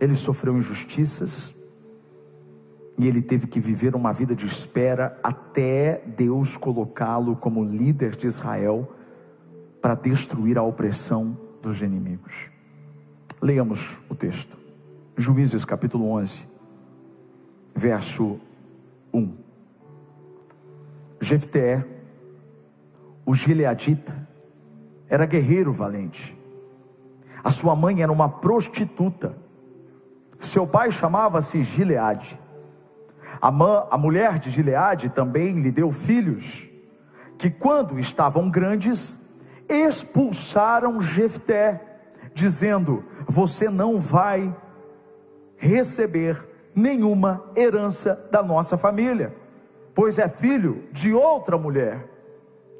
ele 0.00 0.14
sofreu 0.14 0.56
injustiças 0.56 1.54
e 2.98 3.06
ele 3.06 3.20
teve 3.20 3.46
que 3.46 3.60
viver 3.60 3.94
uma 3.94 4.12
vida 4.12 4.34
de 4.34 4.46
espera 4.46 5.18
até 5.22 6.02
Deus 6.06 6.56
colocá-lo 6.56 7.36
como 7.36 7.64
líder 7.64 8.16
de 8.16 8.26
Israel 8.26 8.90
para 9.80 9.94
destruir 9.94 10.56
a 10.56 10.62
opressão 10.62 11.36
dos 11.60 11.82
inimigos. 11.82 12.50
Leamos 13.40 14.00
o 14.08 14.14
texto. 14.14 14.56
Juízes 15.16 15.64
capítulo 15.64 16.10
11, 16.10 16.46
verso 17.76 18.40
1. 19.12 19.36
Jefté, 21.20 21.86
o 23.24 23.34
gileadita, 23.34 24.26
era 25.08 25.26
guerreiro 25.26 25.72
valente. 25.72 26.36
A 27.44 27.50
sua 27.50 27.76
mãe 27.76 28.02
era 28.02 28.10
uma 28.10 28.28
prostituta. 28.28 29.36
Seu 30.40 30.66
pai 30.66 30.90
chamava-se 30.90 31.62
Gileade. 31.62 32.38
A, 33.40 33.48
a 33.48 33.98
mulher 33.98 34.38
de 34.38 34.50
Gileade 34.50 35.10
também 35.10 35.60
lhe 35.60 35.70
deu 35.70 35.92
filhos, 35.92 36.68
que 37.38 37.50
quando 37.50 37.98
estavam 37.98 38.50
grandes, 38.50 39.18
expulsaram 39.68 41.00
Jefté, 41.00 41.82
dizendo: 42.32 43.04
Você 43.28 43.68
não 43.68 44.00
vai 44.00 44.54
receber 45.56 46.55
nenhuma 46.76 47.42
herança 47.56 48.28
da 48.30 48.42
nossa 48.42 48.76
família, 48.76 49.34
pois 49.94 50.18
é 50.18 50.28
filho 50.28 50.84
de 50.92 51.14
outra 51.14 51.56
mulher. 51.56 52.06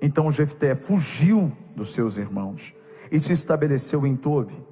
Então 0.02 0.30
Jefté 0.30 0.74
fugiu 0.74 1.50
dos 1.74 1.94
seus 1.94 2.18
irmãos 2.18 2.74
e 3.10 3.18
se 3.18 3.32
estabeleceu 3.32 4.06
em 4.06 4.14
Tobi. 4.14 4.62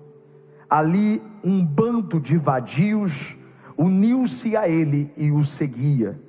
Ali 0.69 1.23
um 1.43 1.65
bando 1.65 2.21
de 2.21 2.37
vadios 2.37 3.37
uniu-se 3.77 4.57
a 4.57 4.69
ele 4.69 5.11
e 5.17 5.33
o 5.33 5.43
seguia. 5.43 6.21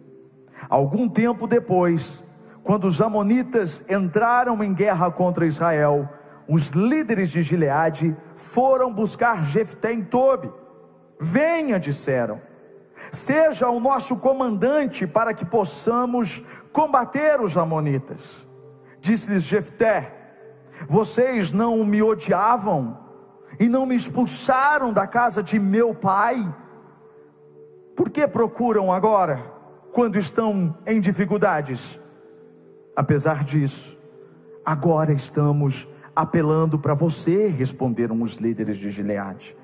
Algum 0.70 1.10
tempo 1.10 1.46
depois, 1.46 2.24
quando 2.64 2.86
os 2.86 3.02
amonitas 3.02 3.84
entraram 3.90 4.64
em 4.64 4.74
guerra 4.74 5.12
contra 5.12 5.46
Israel, 5.46 6.10
os 6.48 6.70
líderes 6.70 7.30
de 7.30 7.42
Gileade 7.42 8.16
foram 8.36 8.94
buscar 8.94 9.44
Jefté 9.44 9.92
em 9.92 10.04
Tobi. 10.04 10.52
Venha, 11.20 11.80
disseram, 11.80 12.40
seja 13.12 13.70
o 13.70 13.80
nosso 13.80 14.16
comandante 14.18 15.06
para 15.06 15.34
que 15.34 15.46
possamos 15.46 16.44
combater 16.72 17.40
os 17.42 17.58
amonitas. 17.58 18.46
Disse-lhes 19.00 19.44
Jefté: 19.44 20.14
Vocês 20.88 21.54
não 21.54 21.84
me 21.86 22.02
odiavam 22.02 22.98
e 23.60 23.68
não 23.68 23.86
me 23.86 23.96
expulsaram 23.96 24.92
da 24.92 25.08
casa 25.08 25.42
de 25.42 25.60
meu 25.60 25.94
pai? 25.94 26.54
Por 27.96 28.10
que 28.10 28.28
procuram 28.28 28.92
agora, 28.92 29.54
quando 29.92 30.18
estão 30.18 30.78
em 30.86 31.00
dificuldades? 31.00 32.00
Apesar 32.96 33.44
disso, 33.44 33.98
agora 34.66 35.14
estamos 35.14 35.88
apelando 36.16 36.80
para 36.80 36.94
você, 36.94 37.48
responderam 37.48 38.22
os 38.22 38.38
líderes 38.38 38.78
de 38.78 38.90
Gileade. 38.90 39.56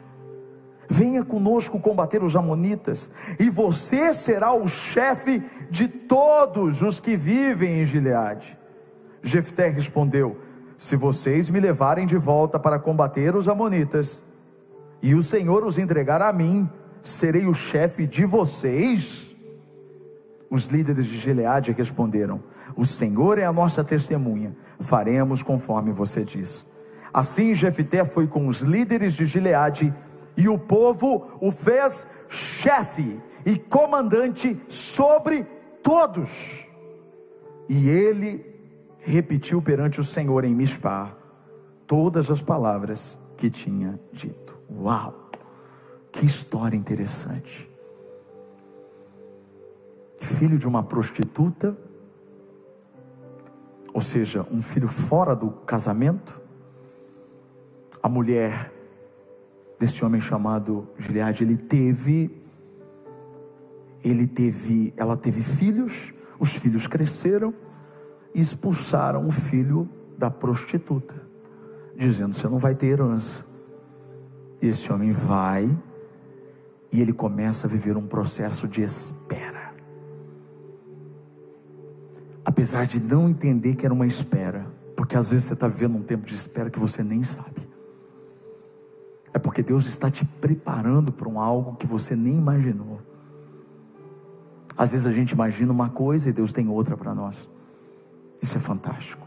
Venha 0.92 1.24
conosco 1.24 1.80
combater 1.80 2.22
os 2.22 2.36
Amonitas, 2.36 3.10
e 3.40 3.50
você 3.50 4.14
será 4.14 4.52
o 4.52 4.68
chefe 4.68 5.42
de 5.70 5.88
todos 5.88 6.82
os 6.82 7.00
que 7.00 7.16
vivem 7.16 7.80
em 7.80 7.86
Gileade. 7.86 8.60
Jefté 9.24 9.70
respondeu: 9.70 10.38
Se 10.78 10.98
vocês 10.98 11.50
me 11.50 11.62
levarem 11.62 12.06
de 12.06 12.18
volta 12.18 12.60
para 12.60 12.78
combater 12.78 13.38
os 13.38 13.48
Amonitas, 13.48 14.22
e 15.02 15.16
o 15.16 15.24
Senhor 15.24 15.64
os 15.64 15.78
entregar 15.78 16.22
a 16.22 16.34
mim, 16.34 16.70
serei 17.02 17.46
o 17.46 17.54
chefe 17.54 18.06
de 18.06 18.26
vocês. 18.26 19.34
Os 20.50 20.66
líderes 20.66 21.06
de 21.06 21.18
Gileade 21.18 21.72
responderam: 21.72 22.44
o 22.76 22.86
Senhor 22.86 23.40
é 23.40 23.46
a 23.46 23.54
nossa 23.54 23.82
testemunha, 23.82 24.54
faremos 24.82 25.42
conforme 25.42 25.94
você 25.94 26.26
diz. 26.26 26.68
Assim 27.14 27.54
Jefité 27.54 28.04
foi 28.04 28.28
com 28.28 28.46
os 28.48 28.60
líderes 28.60 29.14
de 29.14 29.26
Gileade 29.26 29.94
e 30.36 30.48
o 30.48 30.58
povo 30.58 31.28
o 31.40 31.52
fez 31.52 32.08
chefe 32.30 33.20
e 33.46 33.58
comandante 33.58 34.60
sobre 34.70 35.44
todos. 35.84 36.66
E 37.68 37.90
ele 37.90 38.46
repetiu 39.00 39.62
perante 39.62 40.00
o 40.00 40.04
Senhor 40.04 40.44
em 40.44 40.54
Mispar 40.54 41.18
todas 41.88 42.30
as 42.30 42.42
palavras 42.42 43.18
que 43.38 43.50
tinha 43.50 44.00
dito. 44.12 44.58
Uau! 44.70 45.30
Que 46.12 46.26
história 46.26 46.76
interessante. 46.76 47.70
Filho 50.20 50.58
de 50.58 50.68
uma 50.68 50.84
prostituta, 50.84 51.76
ou 53.94 54.02
seja, 54.02 54.46
um 54.52 54.62
filho 54.62 54.88
fora 54.88 55.36
do 55.36 55.50
casamento, 55.50 56.40
a 58.04 58.10
mulher 58.10 58.72
desse 59.82 60.06
homem 60.06 60.22
chamado 60.22 60.88
Gileade, 60.96 61.44
ele 61.44 61.58
teve 61.58 62.40
ele 64.04 64.28
teve, 64.28 64.94
ela 64.96 65.18
teve 65.18 65.42
filhos, 65.42 66.14
os 66.40 66.54
filhos 66.54 66.86
cresceram 66.86 67.54
e 68.34 68.40
expulsaram 68.40 69.28
o 69.28 69.32
filho 69.32 69.90
da 70.18 70.30
prostituta, 70.30 71.16
dizendo: 71.96 72.36
"Você 72.36 72.48
não 72.48 72.60
vai 72.60 72.76
ter 72.76 72.88
herança". 72.88 73.44
E 74.62 74.68
esse 74.68 74.92
homem 74.94 75.12
vai 75.12 75.70
e 76.92 77.02
ele 77.02 77.14
começa 77.14 77.66
a 77.66 77.70
viver 77.70 77.98
um 77.98 78.06
processo 78.06 78.68
de 78.68 78.84
espera. 78.84 79.74
Apesar 82.46 82.86
de 82.86 83.00
não 83.00 83.30
entender 83.30 83.76
que 83.76 83.86
era 83.86 83.94
uma 83.94 84.06
espera, 84.06 84.68
porque 84.96 85.18
às 85.18 85.32
vezes 85.32 85.48
você 85.48 85.54
está 85.54 85.68
vivendo 85.68 85.96
um 85.96 86.04
tempo 86.04 86.26
de 86.26 86.36
espera 86.36 86.70
que 86.70 86.80
você 86.80 87.04
nem 87.04 87.24
sabe. 87.24 87.71
É 89.34 89.40
porque 89.40 89.64
Deus 89.64 89.88
está 89.88 90.12
te 90.12 90.26
preparando 90.26 91.12
para 91.12 91.28
um 91.28 91.40
algo 91.40 91.76
que 91.76 91.88
você 91.88 92.16
nem 92.16 92.36
imaginou. 92.36 93.00
Às 94.78 94.92
vezes 94.92 95.06
a 95.06 95.12
gente 95.12 95.32
imagina 95.32 95.72
uma 95.72 95.90
coisa 95.90 96.30
e 96.30 96.34
Deus 96.34 96.52
tem 96.52 96.68
outra 96.68 96.98
para 96.98 97.14
nós. 97.14 97.50
Isso 98.42 98.58
é 98.58 98.60
fantástico. 98.60 99.26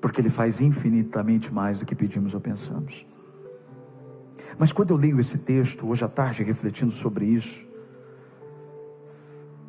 Porque 0.00 0.20
Ele 0.20 0.28
faz 0.28 0.60
infinitamente 0.60 1.52
mais 1.52 1.78
do 1.78 1.86
que 1.86 1.94
pedimos 1.94 2.34
ou 2.34 2.40
pensamos. 2.40 3.06
Mas 4.58 4.72
quando 4.72 4.90
eu 4.90 4.96
leio 4.96 5.18
esse 5.18 5.38
texto, 5.38 5.86
hoje 5.86 6.04
à 6.04 6.08
tarde, 6.08 6.42
refletindo 6.42 6.92
sobre 6.92 7.24
isso, 7.24 7.64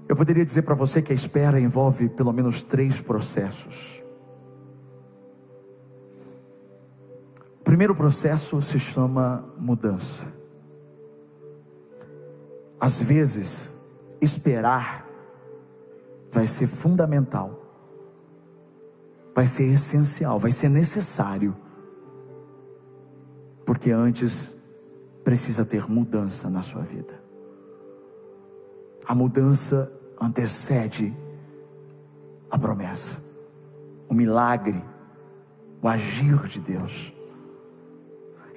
eu 0.07 0.15
poderia 0.15 0.45
dizer 0.45 0.61
para 0.61 0.75
você 0.75 1.01
que 1.01 1.11
a 1.11 1.15
espera 1.15 1.59
envolve 1.59 2.09
pelo 2.09 2.31
menos 2.31 2.63
três 2.63 3.01
processos. 3.01 4.03
Primeiro 7.65 7.95
processo 7.95 8.61
se 8.61 8.79
chama 8.79 9.43
mudança. 9.57 10.31
Às 12.79 13.01
vezes, 13.01 13.75
esperar 14.21 15.05
vai 16.31 16.45
ser 16.45 16.67
fundamental, 16.67 17.59
vai 19.33 19.47
ser 19.47 19.63
essencial, 19.63 20.39
vai 20.39 20.51
ser 20.51 20.69
necessário, 20.69 21.55
porque 23.65 23.89
antes 23.91 24.55
precisa 25.23 25.65
ter 25.65 25.89
mudança 25.89 26.47
na 26.51 26.61
sua 26.61 26.83
vida. 26.83 27.19
A 29.07 29.15
mudança 29.15 29.91
antecede 30.21 31.11
a 32.51 32.59
promessa, 32.59 33.23
o 34.07 34.13
milagre, 34.13 34.83
o 35.81 35.87
agir 35.87 36.43
de 36.47 36.59
Deus. 36.59 37.14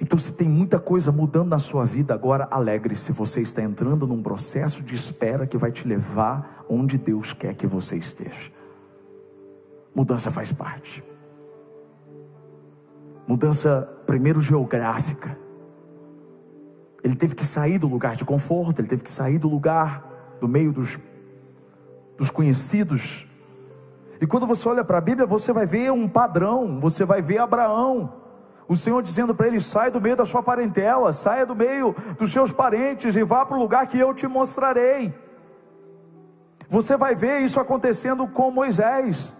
Então, 0.01 0.17
se 0.17 0.31
tem 0.31 0.47
muita 0.47 0.79
coisa 0.79 1.11
mudando 1.11 1.49
na 1.49 1.59
sua 1.59 1.85
vida 1.85 2.13
agora, 2.13 2.47
alegre-se, 2.49 3.11
você 3.11 3.41
está 3.41 3.61
entrando 3.61 4.07
num 4.07 4.23
processo 4.23 4.81
de 4.81 4.95
espera 4.95 5.45
que 5.45 5.57
vai 5.57 5.71
te 5.71 5.85
levar 5.85 6.63
onde 6.69 6.97
Deus 6.97 7.33
quer 7.33 7.53
que 7.53 7.67
você 7.67 7.97
esteja. 7.97 8.51
Mudança 9.93 10.31
faz 10.31 10.53
parte. 10.53 11.03
Mudança, 13.27 13.87
primeiro, 14.05 14.39
geográfica. 14.39 15.37
Ele 17.03 17.15
teve 17.15 17.35
que 17.35 17.45
sair 17.45 17.77
do 17.77 17.87
lugar 17.87 18.15
de 18.15 18.23
conforto, 18.23 18.79
ele 18.79 18.87
teve 18.87 19.03
que 19.03 19.09
sair 19.09 19.37
do 19.37 19.49
lugar, 19.49 20.37
do 20.39 20.47
meio 20.47 20.71
dos, 20.71 20.97
dos 22.17 22.29
conhecidos. 22.29 23.27
E 24.21 24.25
quando 24.25 24.47
você 24.47 24.67
olha 24.67 24.83
para 24.83 24.97
a 24.97 25.01
Bíblia, 25.01 25.27
você 25.27 25.51
vai 25.51 25.65
ver 25.65 25.91
um 25.91 26.07
padrão, 26.07 26.79
você 26.79 27.03
vai 27.03 27.21
ver 27.21 27.39
Abraão. 27.39 28.13
O 28.69 28.75
Senhor 28.75 29.01
dizendo 29.01 29.33
para 29.33 29.47
ele: 29.47 29.59
sai 29.59 29.89
do 29.89 29.99
meio 29.99 30.15
da 30.15 30.27
sua 30.27 30.43
parentela, 30.43 31.11
saia 31.11 31.43
do 31.43 31.55
meio 31.55 31.95
dos 32.19 32.31
seus 32.31 32.51
parentes 32.51 33.15
e 33.15 33.23
vá 33.23 33.43
para 33.43 33.57
o 33.57 33.59
lugar 33.59 33.87
que 33.87 33.99
eu 33.99 34.13
te 34.13 34.27
mostrarei. 34.27 35.11
Você 36.69 36.95
vai 36.95 37.15
ver 37.15 37.39
isso 37.39 37.59
acontecendo 37.59 38.27
com 38.27 38.51
Moisés, 38.51 39.35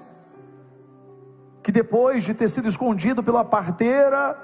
que 1.62 1.72
depois 1.72 2.24
de 2.24 2.34
ter 2.34 2.50
sido 2.50 2.68
escondido 2.68 3.22
pela 3.22 3.46
parteira, 3.46 4.36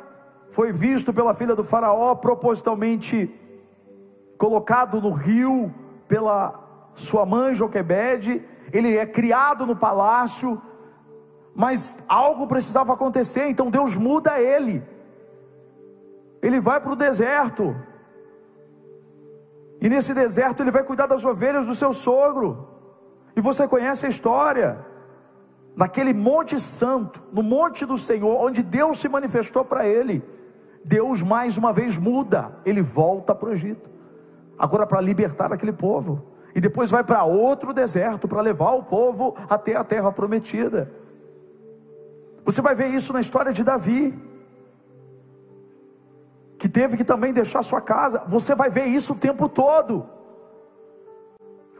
foi 0.51 0.71
visto 0.71 1.11
pela 1.11 1.33
filha 1.33 1.55
do 1.55 1.63
Faraó, 1.63 2.13
propositalmente 2.13 3.33
colocado 4.37 5.01
no 5.01 5.11
rio 5.11 5.73
pela 6.07 6.91
sua 6.93 7.25
mãe 7.25 7.55
Joquebede. 7.55 8.43
Ele 8.71 8.95
é 8.97 9.05
criado 9.07 9.65
no 9.65 9.75
palácio, 9.75 10.61
mas 11.55 11.97
algo 12.07 12.45
precisava 12.45 12.93
acontecer, 12.93 13.47
então 13.47 13.71
Deus 13.71 13.95
muda 13.95 14.39
ele. 14.39 14.83
Ele 16.41 16.59
vai 16.59 16.81
para 16.81 16.91
o 16.91 16.95
deserto, 16.95 17.75
e 19.81 19.89
nesse 19.89 20.13
deserto 20.13 20.61
ele 20.61 20.71
vai 20.71 20.83
cuidar 20.83 21.05
das 21.05 21.23
ovelhas 21.23 21.65
do 21.65 21.75
seu 21.75 21.93
sogro. 21.93 22.67
E 23.35 23.41
você 23.41 23.67
conhece 23.67 24.05
a 24.05 24.09
história. 24.09 24.85
Naquele 25.75 26.13
monte 26.13 26.59
santo, 26.59 27.21
no 27.31 27.43
monte 27.43 27.85
do 27.85 27.97
Senhor, 27.97 28.41
onde 28.41 28.63
Deus 28.63 28.99
se 28.99 29.09
manifestou 29.09 29.63
para 29.65 29.85
ele. 29.85 30.23
Deus 30.83 31.21
mais 31.21 31.57
uma 31.57 31.73
vez 31.73 31.97
muda, 31.97 32.53
ele 32.65 32.81
volta 32.81 33.33
para 33.33 33.49
o 33.49 33.51
Egito, 33.51 33.89
agora 34.57 34.85
para 34.85 35.01
libertar 35.01 35.51
aquele 35.51 35.73
povo, 35.73 36.23
e 36.53 36.61
depois 36.61 36.91
vai 36.91 37.03
para 37.03 37.23
outro 37.23 37.73
deserto 37.73 38.27
para 38.27 38.39
levar 38.39 38.71
o 38.73 38.83
povo 38.83 39.35
até 39.49 39.75
a 39.75 39.83
terra 39.83 40.11
prometida. 40.11 41.04
Você 42.45 42.61
vai 42.61 42.75
ver 42.75 42.89
isso 42.89 43.11
na 43.11 43.19
história 43.19 43.51
de 43.51 43.63
Davi, 43.63 44.13
que 46.59 46.69
teve 46.69 46.95
que 46.95 47.03
também 47.03 47.33
deixar 47.33 47.63
sua 47.63 47.81
casa. 47.81 48.23
Você 48.27 48.53
vai 48.53 48.69
ver 48.69 48.85
isso 48.85 49.13
o 49.13 49.17
tempo 49.17 49.49
todo. 49.49 50.07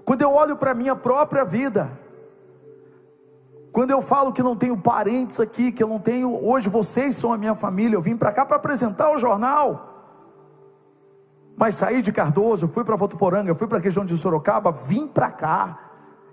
Quando 0.04 0.24
eu 0.24 0.32
olho 0.32 0.58
para 0.58 0.72
a 0.72 0.76
minha 0.76 0.96
própria 0.96 1.46
vida, 1.46 1.92
quando 3.72 3.92
eu 3.92 4.02
falo 4.02 4.34
que 4.34 4.42
não 4.42 4.56
tenho 4.56 4.78
parentes 4.78 5.40
aqui, 5.40 5.72
que 5.72 5.84
eu 5.84 5.88
não 5.88 6.00
tenho, 6.00 6.34
hoje 6.44 6.68
vocês 6.68 7.16
são 7.16 7.32
a 7.32 7.38
minha 7.38 7.54
família, 7.54 7.96
eu 7.96 8.02
vim 8.02 8.18
para 8.18 8.32
cá 8.32 8.46
para 8.46 8.58
apresentar 8.58 9.12
o 9.12 9.18
jornal. 9.18 9.92
Mas 11.56 11.76
saí 11.76 12.02
de 12.02 12.12
Cardoso, 12.12 12.68
fui 12.68 12.84
para 12.84 12.96
Votuporanga, 12.96 13.54
fui 13.54 13.68
para 13.68 13.78
a 13.78 13.82
região 13.82 14.04
de 14.04 14.18
Sorocaba, 14.18 14.72
vim 14.72 15.08
para 15.08 15.32
cá. 15.32 15.80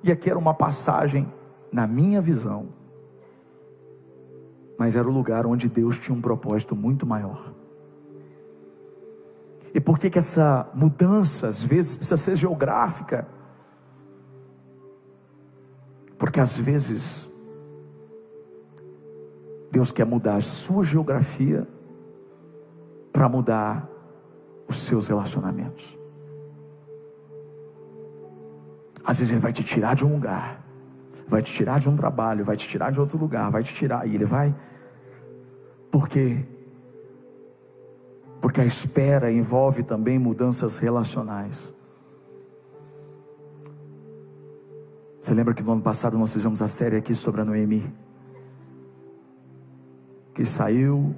E 0.02 0.10
aqui 0.10 0.28
era 0.30 0.38
uma 0.38 0.54
passagem, 0.54 1.32
na 1.70 1.86
minha 1.86 2.20
visão. 2.20 2.81
Mas 4.78 4.96
era 4.96 5.08
o 5.08 5.12
lugar 5.12 5.46
onde 5.46 5.68
Deus 5.68 5.98
tinha 5.98 6.16
um 6.16 6.20
propósito 6.20 6.74
muito 6.74 7.06
maior. 7.06 7.52
E 9.74 9.80
por 9.80 9.98
que, 9.98 10.10
que 10.10 10.18
essa 10.18 10.68
mudança, 10.74 11.48
às 11.48 11.62
vezes, 11.62 11.96
precisa 11.96 12.16
ser 12.16 12.36
geográfica? 12.36 13.26
Porque 16.18 16.38
às 16.38 16.56
vezes 16.56 17.28
Deus 19.70 19.90
quer 19.90 20.04
mudar 20.04 20.36
a 20.36 20.42
sua 20.42 20.84
geografia 20.84 21.66
para 23.10 23.28
mudar 23.28 23.88
os 24.68 24.76
seus 24.76 25.08
relacionamentos. 25.08 25.98
Às 29.04 29.18
vezes 29.18 29.32
Ele 29.32 29.40
vai 29.40 29.52
te 29.52 29.64
tirar 29.64 29.94
de 29.94 30.04
um 30.04 30.12
lugar, 30.12 30.61
vai 31.32 31.42
te 31.42 31.52
tirar 31.52 31.80
de 31.80 31.88
um 31.88 31.96
trabalho, 31.96 32.44
vai 32.44 32.56
te 32.56 32.68
tirar 32.68 32.92
de 32.92 33.00
outro 33.00 33.18
lugar, 33.18 33.50
vai 33.50 33.62
te 33.62 33.74
tirar, 33.74 34.06
e 34.06 34.14
Ele 34.14 34.24
vai. 34.24 34.54
Por 35.90 36.08
quê? 36.08 36.44
Porque 38.40 38.60
a 38.60 38.64
espera 38.64 39.32
envolve 39.32 39.82
também 39.82 40.18
mudanças 40.18 40.78
relacionais. 40.78 41.74
Você 45.22 45.34
lembra 45.34 45.54
que 45.54 45.62
no 45.62 45.72
ano 45.72 45.82
passado 45.82 46.18
nós 46.18 46.32
fizemos 46.32 46.60
a 46.60 46.68
série 46.68 46.96
aqui 46.96 47.14
sobre 47.14 47.40
a 47.40 47.44
Noemi? 47.44 47.92
que 50.34 50.44
saiu, 50.46 51.14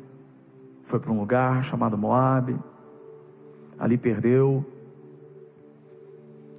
foi 0.83 0.99
para 0.99 1.13
um 1.13 1.19
lugar 1.19 1.63
chamado 1.63 1.97
Moab, 1.97 2.59
ali 3.79 3.97
perdeu 3.97 4.65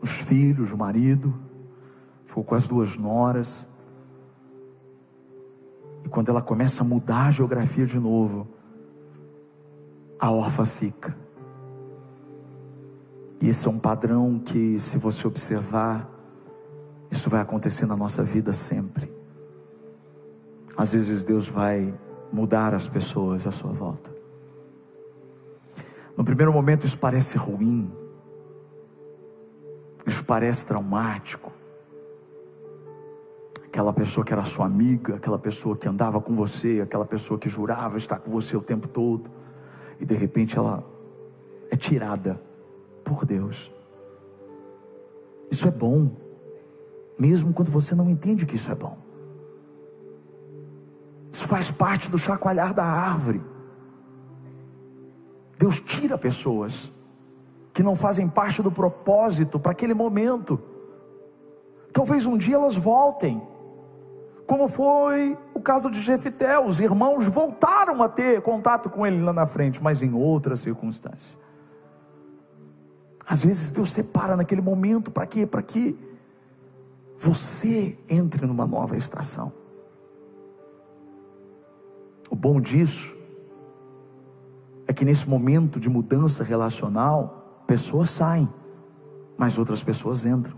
os 0.01 0.11
filhos, 0.11 0.71
o 0.71 0.77
marido, 0.77 1.33
ficou 2.35 2.43
com 2.43 2.55
as 2.55 2.67
duas 2.67 2.97
noras. 2.97 3.65
E 6.03 6.09
quando 6.09 6.27
ela 6.27 6.41
começa 6.41 6.83
a 6.83 6.85
mudar 6.85 7.27
a 7.27 7.31
geografia 7.31 7.85
de 7.85 7.97
novo, 7.97 8.45
a 10.19 10.29
órfã 10.29 10.65
fica. 10.65 11.15
E 13.39 13.47
esse 13.47 13.65
é 13.67 13.71
um 13.71 13.79
padrão 13.79 14.37
que, 14.37 14.77
se 14.81 14.97
você 14.97 15.25
observar, 15.25 16.09
isso 17.09 17.29
vai 17.29 17.39
acontecer 17.39 17.85
na 17.85 17.95
nossa 17.95 18.21
vida 18.21 18.51
sempre. 18.51 19.09
Às 20.75 20.91
vezes 20.91 21.23
Deus 21.23 21.47
vai 21.47 21.97
mudar 22.33 22.73
as 22.73 22.85
pessoas 22.85 23.47
à 23.47 23.51
sua 23.51 23.71
volta. 23.71 24.13
No 26.17 26.25
primeiro 26.25 26.51
momento 26.51 26.85
isso 26.85 26.97
parece 26.97 27.37
ruim, 27.37 27.89
isso 30.05 30.23
parece 30.25 30.65
traumático. 30.65 31.44
Aquela 33.75 33.91
pessoa 33.91 34.23
que 34.23 34.31
era 34.31 34.45
sua 34.45 34.65
amiga, 34.65 35.15
aquela 35.15 35.37
pessoa 35.37 35.75
que 35.75 35.85
andava 35.85 36.21
com 36.21 36.33
você, 36.33 36.79
aquela 36.81 37.03
pessoa 37.03 37.37
que 37.37 37.49
jurava 37.49 37.97
estar 37.97 38.19
com 38.19 38.31
você 38.31 38.55
o 38.55 38.61
tempo 38.61 38.87
todo, 38.87 39.29
e 39.99 40.05
de 40.05 40.15
repente 40.15 40.57
ela 40.57 40.81
é 41.69 41.75
tirada 41.75 42.41
por 43.03 43.25
Deus. 43.25 43.69
Isso 45.51 45.67
é 45.67 45.71
bom, 45.71 46.09
mesmo 47.19 47.53
quando 47.53 47.69
você 47.69 47.93
não 47.93 48.09
entende 48.09 48.45
que 48.45 48.55
isso 48.55 48.71
é 48.71 48.75
bom. 48.75 48.97
Isso 51.29 51.45
faz 51.45 51.69
parte 51.69 52.09
do 52.09 52.17
chacoalhar 52.17 52.73
da 52.73 52.85
árvore. 52.85 53.43
Deus 55.59 55.81
tira 55.81 56.17
pessoas 56.17 56.89
que 57.73 57.83
não 57.83 57.97
fazem 57.97 58.29
parte 58.29 58.63
do 58.63 58.71
propósito 58.71 59.59
para 59.59 59.73
aquele 59.73 59.93
momento. 59.93 60.57
Talvez 61.91 62.25
um 62.25 62.37
dia 62.37 62.55
elas 62.55 62.77
voltem. 62.77 63.53
Como 64.45 64.67
foi 64.67 65.37
o 65.53 65.59
caso 65.59 65.89
de 65.89 65.99
Jefité, 65.99 66.59
os 66.59 66.79
irmãos 66.79 67.27
voltaram 67.27 68.03
a 68.03 68.09
ter 68.09 68.41
contato 68.41 68.89
com 68.89 69.05
ele 69.05 69.21
lá 69.21 69.33
na 69.33 69.45
frente, 69.45 69.81
mas 69.81 70.03
em 70.03 70.13
outras 70.13 70.59
circunstâncias. 70.59 71.37
Às 73.27 73.43
vezes 73.43 73.71
Deus 73.71 73.91
separa 73.91 74.35
naquele 74.35 74.61
momento 74.61 75.09
para 75.09 75.25
quê? 75.25 75.47
Para 75.47 75.63
que 75.63 75.97
você 77.17 77.97
entre 78.07 78.45
numa 78.45 78.67
nova 78.67 78.95
estação. 78.95 79.51
O 82.29 82.35
bom 82.35 82.61
disso 82.61 83.15
é 84.87 84.93
que 84.93 85.03
nesse 85.03 85.27
momento 85.27 85.79
de 85.79 85.89
mudança 85.89 86.43
relacional, 86.43 87.63
pessoas 87.65 88.11
saem, 88.11 88.47
mas 89.35 89.57
outras 89.57 89.83
pessoas 89.83 90.23
entram. 90.23 90.55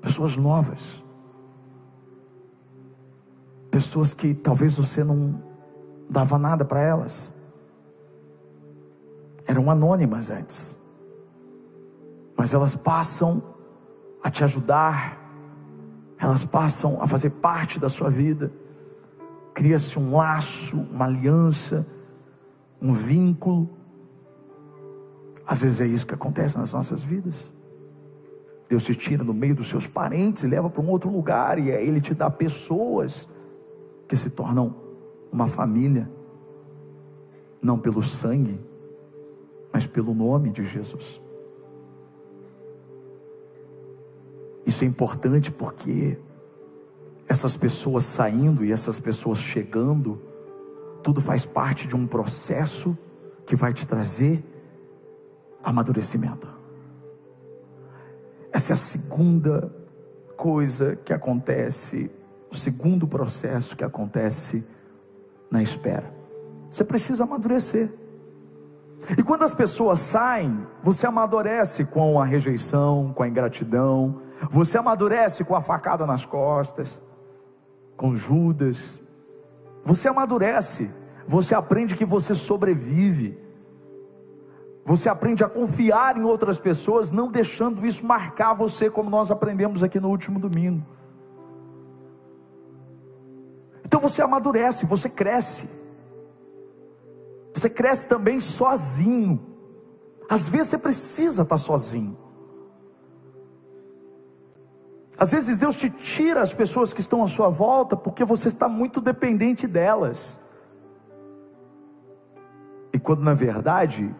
Pessoas 0.00 0.36
novas. 0.36 1.02
Pessoas 3.80 4.12
que 4.12 4.34
talvez 4.34 4.76
você 4.76 5.02
não 5.02 5.42
dava 6.10 6.38
nada 6.38 6.66
para 6.66 6.82
elas. 6.82 7.32
Eram 9.46 9.70
anônimas 9.70 10.30
antes. 10.30 10.76
Mas 12.36 12.52
elas 12.52 12.76
passam 12.76 13.42
a 14.22 14.28
te 14.28 14.44
ajudar, 14.44 15.18
elas 16.18 16.44
passam 16.44 17.00
a 17.00 17.06
fazer 17.06 17.30
parte 17.30 17.78
da 17.78 17.88
sua 17.88 18.10
vida. 18.10 18.52
Cria-se 19.54 19.98
um 19.98 20.14
laço, 20.14 20.76
uma 20.76 21.06
aliança 21.06 21.86
um 22.82 22.92
vínculo. 22.92 23.66
Às 25.46 25.62
vezes 25.62 25.80
é 25.80 25.86
isso 25.86 26.06
que 26.06 26.12
acontece 26.12 26.58
nas 26.58 26.74
nossas 26.74 27.00
vidas. 27.02 27.50
Deus 28.68 28.84
te 28.84 28.94
tira 28.94 29.24
no 29.24 29.32
meio 29.32 29.54
dos 29.54 29.70
seus 29.70 29.86
parentes 29.86 30.42
e 30.42 30.46
leva 30.46 30.68
para 30.68 30.82
um 30.82 30.90
outro 30.90 31.10
lugar, 31.10 31.58
e 31.58 31.72
aí 31.72 31.88
Ele 31.88 31.98
te 31.98 32.12
dá 32.12 32.30
pessoas 32.30 33.26
que 34.10 34.16
se 34.16 34.28
tornam 34.28 34.74
uma 35.30 35.46
família, 35.46 36.10
não 37.62 37.78
pelo 37.78 38.02
sangue, 38.02 38.58
mas 39.72 39.86
pelo 39.86 40.12
nome 40.12 40.50
de 40.50 40.64
Jesus. 40.64 41.22
Isso 44.66 44.82
é 44.82 44.86
importante 44.88 45.52
porque 45.52 46.18
essas 47.28 47.56
pessoas 47.56 48.04
saindo 48.04 48.64
e 48.64 48.72
essas 48.72 48.98
pessoas 48.98 49.38
chegando, 49.38 50.20
tudo 51.04 51.20
faz 51.20 51.46
parte 51.46 51.86
de 51.86 51.94
um 51.94 52.04
processo 52.04 52.98
que 53.46 53.54
vai 53.54 53.72
te 53.72 53.86
trazer 53.86 54.44
amadurecimento. 55.62 56.48
Essa 58.50 58.72
é 58.72 58.74
a 58.74 58.76
segunda 58.76 59.72
coisa 60.36 60.96
que 60.96 61.12
acontece, 61.12 62.10
o 62.50 62.56
segundo 62.56 63.06
processo 63.06 63.76
que 63.76 63.84
acontece 63.84 64.64
na 65.50 65.62
espera. 65.62 66.12
Você 66.70 66.84
precisa 66.84 67.24
amadurecer. 67.24 67.92
E 69.16 69.22
quando 69.22 69.44
as 69.44 69.54
pessoas 69.54 70.00
saem, 70.00 70.66
você 70.82 71.06
amadurece 71.06 71.84
com 71.84 72.20
a 72.20 72.24
rejeição, 72.24 73.12
com 73.14 73.22
a 73.22 73.28
ingratidão, 73.28 74.22
você 74.50 74.76
amadurece 74.78 75.44
com 75.44 75.54
a 75.54 75.60
facada 75.60 76.06
nas 76.06 76.24
costas, 76.24 77.02
com 77.96 78.14
Judas, 78.14 79.00
você 79.84 80.08
amadurece, 80.08 80.90
você 81.26 81.54
aprende 81.54 81.96
que 81.96 82.04
você 82.04 82.34
sobrevive, 82.34 83.38
você 84.84 85.08
aprende 85.08 85.44
a 85.44 85.48
confiar 85.48 86.16
em 86.16 86.24
outras 86.24 86.58
pessoas, 86.58 87.10
não 87.10 87.30
deixando 87.30 87.86
isso 87.86 88.04
marcar 88.04 88.54
você, 88.54 88.90
como 88.90 89.08
nós 89.08 89.30
aprendemos 89.30 89.82
aqui 89.82 90.00
no 90.00 90.08
último 90.08 90.38
domingo. 90.38 90.84
Então 94.00 94.08
você 94.08 94.22
amadurece, 94.22 94.86
você 94.86 95.10
cresce, 95.10 95.68
você 97.52 97.68
cresce 97.68 98.08
também 98.08 98.40
sozinho. 98.40 99.38
Às 100.26 100.48
vezes 100.48 100.68
você 100.68 100.78
precisa 100.78 101.42
estar 101.42 101.58
sozinho. 101.58 102.16
Às 105.18 105.32
vezes 105.32 105.58
Deus 105.58 105.76
te 105.76 105.90
tira 105.90 106.40
as 106.40 106.54
pessoas 106.54 106.94
que 106.94 107.02
estão 107.02 107.22
à 107.22 107.28
sua 107.28 107.50
volta 107.50 107.94
porque 107.94 108.24
você 108.24 108.48
está 108.48 108.66
muito 108.66 109.02
dependente 109.02 109.66
delas. 109.66 110.40
E 112.94 112.98
quando 112.98 113.20
na 113.20 113.34
verdade, 113.34 114.14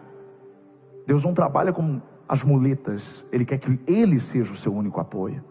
Deus 1.07 1.25
não 1.25 1.33
trabalha 1.33 1.73
com 1.73 2.03
as 2.29 2.45
muletas, 2.45 3.25
Ele 3.33 3.47
quer 3.47 3.57
que 3.57 3.81
Ele 3.87 4.21
seja 4.21 4.53
o 4.53 4.57
seu 4.57 4.75
único 4.75 5.01
apoio. 5.01 5.43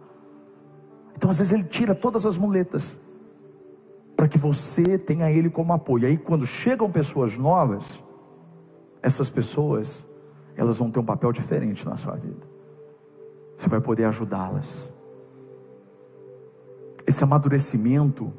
Então 1.18 1.32
às 1.32 1.40
vezes 1.40 1.52
Ele 1.52 1.64
tira 1.64 1.96
todas 1.96 2.28
as 2.28 2.38
muletas 2.38 2.96
para 4.20 4.28
que 4.28 4.38
você 4.38 4.98
tenha 4.98 5.32
Ele 5.32 5.50
como 5.50 5.72
apoio. 5.72 6.06
Aí 6.06 6.18
quando 6.18 6.46
chegam 6.46 6.92
pessoas 6.92 7.38
novas, 7.38 8.04
essas 9.02 9.30
pessoas, 9.30 10.06
elas 10.58 10.78
vão 10.78 10.92
ter 10.92 11.00
um 11.00 11.06
papel 11.06 11.32
diferente 11.32 11.88
na 11.88 11.96
sua 11.96 12.16
vida. 12.16 12.46
Você 13.56 13.70
vai 13.70 13.80
poder 13.80 14.04
ajudá-las 14.04 14.94
esse 17.08 17.24
amadurecimento 17.24 18.34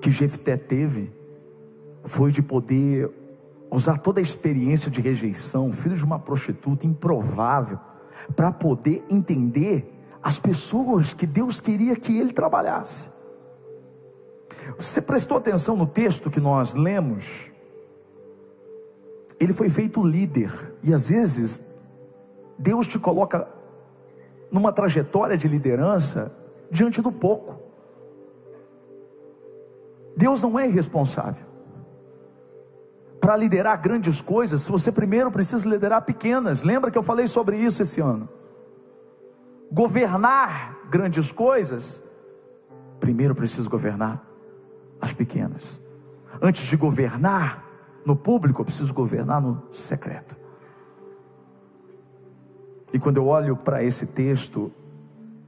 que 0.00 0.10
Jefté 0.10 0.56
teve 0.56 1.12
foi 2.04 2.32
de 2.32 2.42
poder 2.42 3.08
usar 3.70 3.98
toda 3.98 4.18
a 4.18 4.22
experiência 4.22 4.90
de 4.90 5.00
rejeição, 5.00 5.72
filho 5.72 5.96
de 5.96 6.04
uma 6.04 6.18
prostituta 6.18 6.84
improvável, 6.84 7.78
para 8.34 8.50
poder 8.50 9.04
entender 9.08 9.88
as 10.20 10.36
pessoas 10.36 11.14
que 11.14 11.28
Deus 11.28 11.60
queria 11.60 11.94
que 11.94 12.18
ele 12.18 12.32
trabalhasse. 12.32 13.19
Você 14.78 15.00
prestou 15.00 15.36
atenção 15.36 15.76
no 15.76 15.86
texto 15.86 16.30
que 16.30 16.40
nós 16.40 16.74
lemos? 16.74 17.50
Ele 19.38 19.52
foi 19.52 19.68
feito 19.68 20.02
líder, 20.02 20.74
e 20.82 20.92
às 20.92 21.08
vezes 21.08 21.62
Deus 22.58 22.86
te 22.86 22.98
coloca 22.98 23.48
numa 24.50 24.72
trajetória 24.72 25.36
de 25.36 25.48
liderança 25.48 26.32
diante 26.70 27.00
do 27.00 27.10
pouco. 27.10 27.58
Deus 30.16 30.42
não 30.42 30.58
é 30.58 30.68
irresponsável. 30.68 31.46
Para 33.18 33.36
liderar 33.36 33.80
grandes 33.80 34.20
coisas, 34.20 34.66
você 34.66 34.90
primeiro 34.90 35.30
precisa 35.30 35.68
liderar 35.68 36.02
pequenas. 36.02 36.62
Lembra 36.62 36.90
que 36.90 36.98
eu 36.98 37.02
falei 37.02 37.26
sobre 37.28 37.56
isso 37.56 37.82
esse 37.82 38.00
ano? 38.00 38.28
Governar 39.72 40.80
grandes 40.90 41.30
coisas, 41.30 42.02
primeiro 42.98 43.34
preciso 43.34 43.70
governar 43.70 44.29
as 45.00 45.12
pequenas. 45.12 45.80
Antes 46.40 46.66
de 46.66 46.76
governar 46.76 47.64
no 48.04 48.16
público, 48.16 48.60
eu 48.60 48.64
preciso 48.64 48.92
governar 48.94 49.40
no 49.40 49.62
secreto. 49.72 50.36
E 52.92 52.98
quando 52.98 53.18
eu 53.18 53.26
olho 53.26 53.56
para 53.56 53.82
esse 53.84 54.06
texto, 54.06 54.72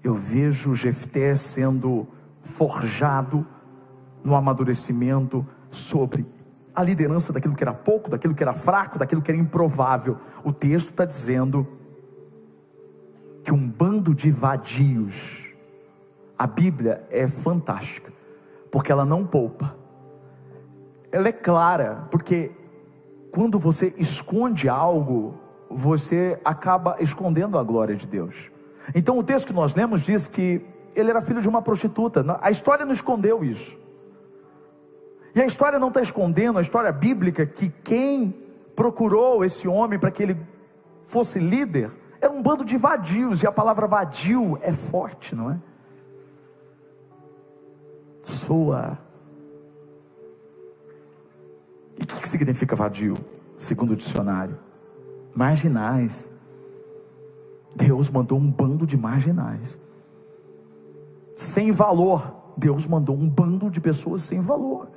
eu 0.02 0.14
vejo 0.14 0.74
Jefté 0.74 1.34
sendo 1.34 2.06
forjado 2.42 3.46
no 4.22 4.34
amadurecimento 4.34 5.46
sobre 5.70 6.26
a 6.74 6.82
liderança 6.82 7.32
daquilo 7.32 7.54
que 7.54 7.64
era 7.64 7.74
pouco, 7.74 8.10
daquilo 8.10 8.34
que 8.34 8.42
era 8.42 8.54
fraco, 8.54 8.98
daquilo 8.98 9.20
que 9.20 9.30
era 9.30 9.40
improvável. 9.40 10.18
O 10.44 10.52
texto 10.52 10.90
está 10.90 11.04
dizendo 11.04 11.66
que 13.42 13.52
um 13.52 13.68
bando 13.68 14.14
de 14.14 14.30
vadios, 14.30 15.52
a 16.38 16.46
Bíblia 16.46 17.04
é 17.10 17.26
fantástica, 17.26 18.11
porque 18.72 18.90
ela 18.90 19.04
não 19.04 19.24
poupa, 19.24 19.76
ela 21.12 21.28
é 21.28 21.32
clara, 21.32 22.08
porque 22.10 22.50
quando 23.30 23.58
você 23.58 23.94
esconde 23.98 24.66
algo, 24.66 25.34
você 25.70 26.40
acaba 26.42 26.96
escondendo 26.98 27.58
a 27.58 27.62
glória 27.62 27.94
de 27.94 28.06
Deus. 28.06 28.50
Então 28.94 29.18
o 29.18 29.22
texto 29.22 29.48
que 29.48 29.52
nós 29.52 29.74
lemos 29.74 30.00
diz 30.00 30.26
que 30.26 30.64
ele 30.96 31.10
era 31.10 31.20
filho 31.20 31.42
de 31.42 31.48
uma 31.48 31.60
prostituta. 31.60 32.24
A 32.40 32.50
história 32.50 32.84
não 32.84 32.92
escondeu 32.92 33.44
isso. 33.44 33.78
E 35.34 35.40
a 35.40 35.46
história 35.46 35.78
não 35.78 35.88
está 35.88 36.00
escondendo, 36.00 36.58
a 36.58 36.62
história 36.62 36.90
bíblica, 36.92 37.44
que 37.46 37.68
quem 37.68 38.34
procurou 38.74 39.44
esse 39.44 39.68
homem 39.68 39.98
para 39.98 40.10
que 40.10 40.22
ele 40.22 40.36
fosse 41.06 41.38
líder 41.38 41.90
era 42.20 42.32
um 42.32 42.42
bando 42.42 42.64
de 42.64 42.78
vadios, 42.78 43.42
e 43.42 43.46
a 43.46 43.52
palavra 43.52 43.86
vadio 43.86 44.58
é 44.62 44.72
forte, 44.72 45.34
não 45.34 45.50
é? 45.50 45.58
Soa. 48.22 48.98
E 51.98 52.04
o 52.04 52.06
que, 52.06 52.20
que 52.20 52.28
significa 52.28 52.76
vadio, 52.76 53.16
segundo 53.58 53.92
o 53.92 53.96
dicionário? 53.96 54.58
Marginais. 55.34 56.30
Deus 57.74 58.10
mandou 58.10 58.38
um 58.38 58.50
bando 58.50 58.86
de 58.86 58.96
marginais, 58.96 59.80
sem 61.34 61.72
valor. 61.72 62.36
Deus 62.56 62.86
mandou 62.86 63.16
um 63.16 63.28
bando 63.28 63.70
de 63.70 63.80
pessoas 63.80 64.22
sem 64.22 64.40
valor. 64.40 64.90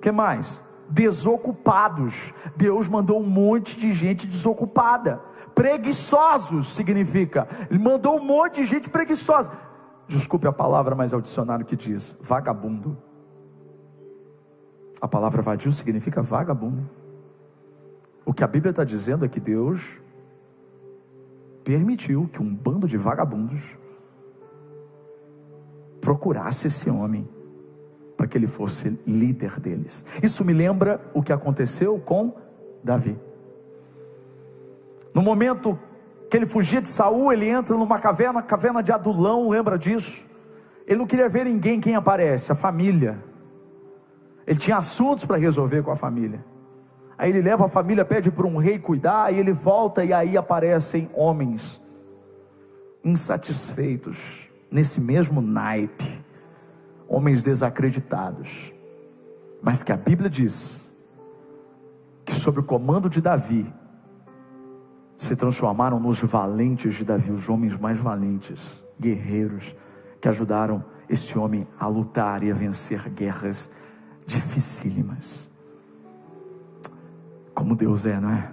Que 0.00 0.12
mais? 0.12 0.64
Desocupados. 0.88 2.32
Deus 2.56 2.86
mandou 2.86 3.20
um 3.20 3.26
monte 3.26 3.76
de 3.76 3.92
gente 3.92 4.26
desocupada. 4.26 5.20
Preguiçosos 5.52 6.72
significa. 6.72 7.48
Ele 7.68 7.78
mandou 7.80 8.18
um 8.18 8.24
monte 8.24 8.62
de 8.62 8.64
gente 8.64 8.88
preguiçosa. 8.88 9.50
Desculpe 10.12 10.46
a 10.46 10.52
palavra, 10.52 10.94
mas 10.94 11.14
é 11.14 11.16
o 11.16 11.22
dicionário 11.22 11.64
que 11.64 11.74
diz: 11.74 12.14
vagabundo. 12.20 12.96
A 15.00 15.08
palavra 15.08 15.40
vadio 15.40 15.72
significa 15.72 16.20
vagabundo. 16.20 16.88
O 18.24 18.34
que 18.34 18.44
a 18.44 18.46
Bíblia 18.46 18.70
está 18.70 18.84
dizendo 18.84 19.24
é 19.24 19.28
que 19.28 19.40
Deus 19.40 20.00
permitiu 21.64 22.28
que 22.30 22.42
um 22.42 22.54
bando 22.54 22.86
de 22.86 22.96
vagabundos 22.98 23.78
procurasse 26.00 26.66
esse 26.66 26.90
homem 26.90 27.26
para 28.14 28.26
que 28.26 28.36
ele 28.36 28.46
fosse 28.46 29.00
líder 29.06 29.58
deles. 29.58 30.04
Isso 30.22 30.44
me 30.44 30.52
lembra 30.52 31.00
o 31.14 31.22
que 31.22 31.32
aconteceu 31.32 31.98
com 31.98 32.34
Davi. 32.84 33.18
No 35.14 35.22
momento 35.22 35.78
que 36.32 36.38
ele 36.38 36.46
fugia 36.46 36.80
de 36.80 36.88
Saul, 36.88 37.30
ele 37.30 37.46
entra 37.46 37.76
numa 37.76 37.98
caverna, 37.98 38.40
caverna 38.40 38.82
de 38.82 38.90
Adulão, 38.90 39.50
lembra 39.50 39.78
disso? 39.78 40.24
Ele 40.86 40.98
não 40.98 41.06
queria 41.06 41.28
ver 41.28 41.44
ninguém, 41.44 41.78
quem 41.78 41.94
aparece? 41.94 42.50
A 42.50 42.54
família. 42.54 43.22
Ele 44.46 44.58
tinha 44.58 44.78
assuntos 44.78 45.26
para 45.26 45.36
resolver 45.36 45.82
com 45.82 45.90
a 45.90 45.94
família. 45.94 46.42
Aí 47.18 47.28
ele 47.28 47.42
leva 47.42 47.66
a 47.66 47.68
família, 47.68 48.02
pede 48.02 48.30
para 48.30 48.46
um 48.46 48.56
rei 48.56 48.78
cuidar, 48.78 49.30
e 49.30 49.38
ele 49.38 49.52
volta, 49.52 50.02
e 50.02 50.10
aí 50.10 50.34
aparecem 50.34 51.10
homens 51.12 51.78
insatisfeitos, 53.04 54.48
nesse 54.70 55.02
mesmo 55.02 55.42
naipe, 55.42 56.18
homens 57.06 57.42
desacreditados, 57.42 58.72
mas 59.62 59.82
que 59.82 59.92
a 59.92 59.98
Bíblia 59.98 60.30
diz 60.30 60.90
que, 62.24 62.34
sob 62.34 62.60
o 62.60 62.64
comando 62.64 63.10
de 63.10 63.20
Davi, 63.20 63.70
se 65.22 65.36
transformaram 65.36 66.00
nos 66.00 66.20
valentes 66.20 66.96
de 66.96 67.04
Davi, 67.04 67.30
os 67.30 67.48
homens 67.48 67.78
mais 67.78 67.96
valentes, 67.96 68.82
guerreiros, 68.98 69.72
que 70.20 70.26
ajudaram 70.26 70.84
esse 71.08 71.38
homem 71.38 71.64
a 71.78 71.86
lutar 71.86 72.42
e 72.42 72.50
a 72.50 72.54
vencer 72.54 73.08
guerras 73.08 73.70
dificílimas. 74.26 75.48
Como 77.54 77.76
Deus 77.76 78.04
é, 78.04 78.18
não 78.18 78.30
é? 78.30 78.52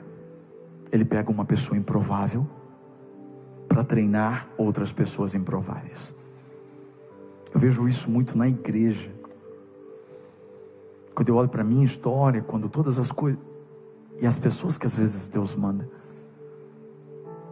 Ele 0.91 1.03
pega 1.03 1.31
uma 1.31 1.43
pessoa 1.43 1.75
improvável 1.75 2.47
para 3.67 3.83
treinar 3.83 4.47
outras 4.55 4.91
pessoas 4.91 5.33
improváveis. 5.33 6.15
Eu 7.51 7.59
vejo 7.59 7.87
isso 7.87 8.11
muito 8.11 8.37
na 8.37 8.47
igreja. 8.47 9.11
Quando 11.15 11.29
eu 11.29 11.35
olho 11.35 11.49
para 11.49 11.61
a 11.61 11.65
minha 11.65 11.83
história, 11.83 12.43
quando 12.43 12.69
todas 12.69 12.99
as 12.99 13.11
coisas 13.11 13.41
e 14.21 14.27
as 14.27 14.37
pessoas 14.37 14.77
que 14.77 14.85
às 14.85 14.93
vezes 14.93 15.27
Deus 15.27 15.55
manda. 15.55 15.89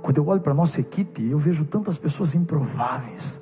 Quando 0.01 0.17
eu 0.17 0.27
olho 0.27 0.41
para 0.41 0.51
a 0.51 0.55
nossa 0.55 0.79
equipe, 0.79 1.29
eu 1.29 1.37
vejo 1.37 1.65
tantas 1.65 1.97
pessoas 1.97 2.35
improváveis, 2.35 3.41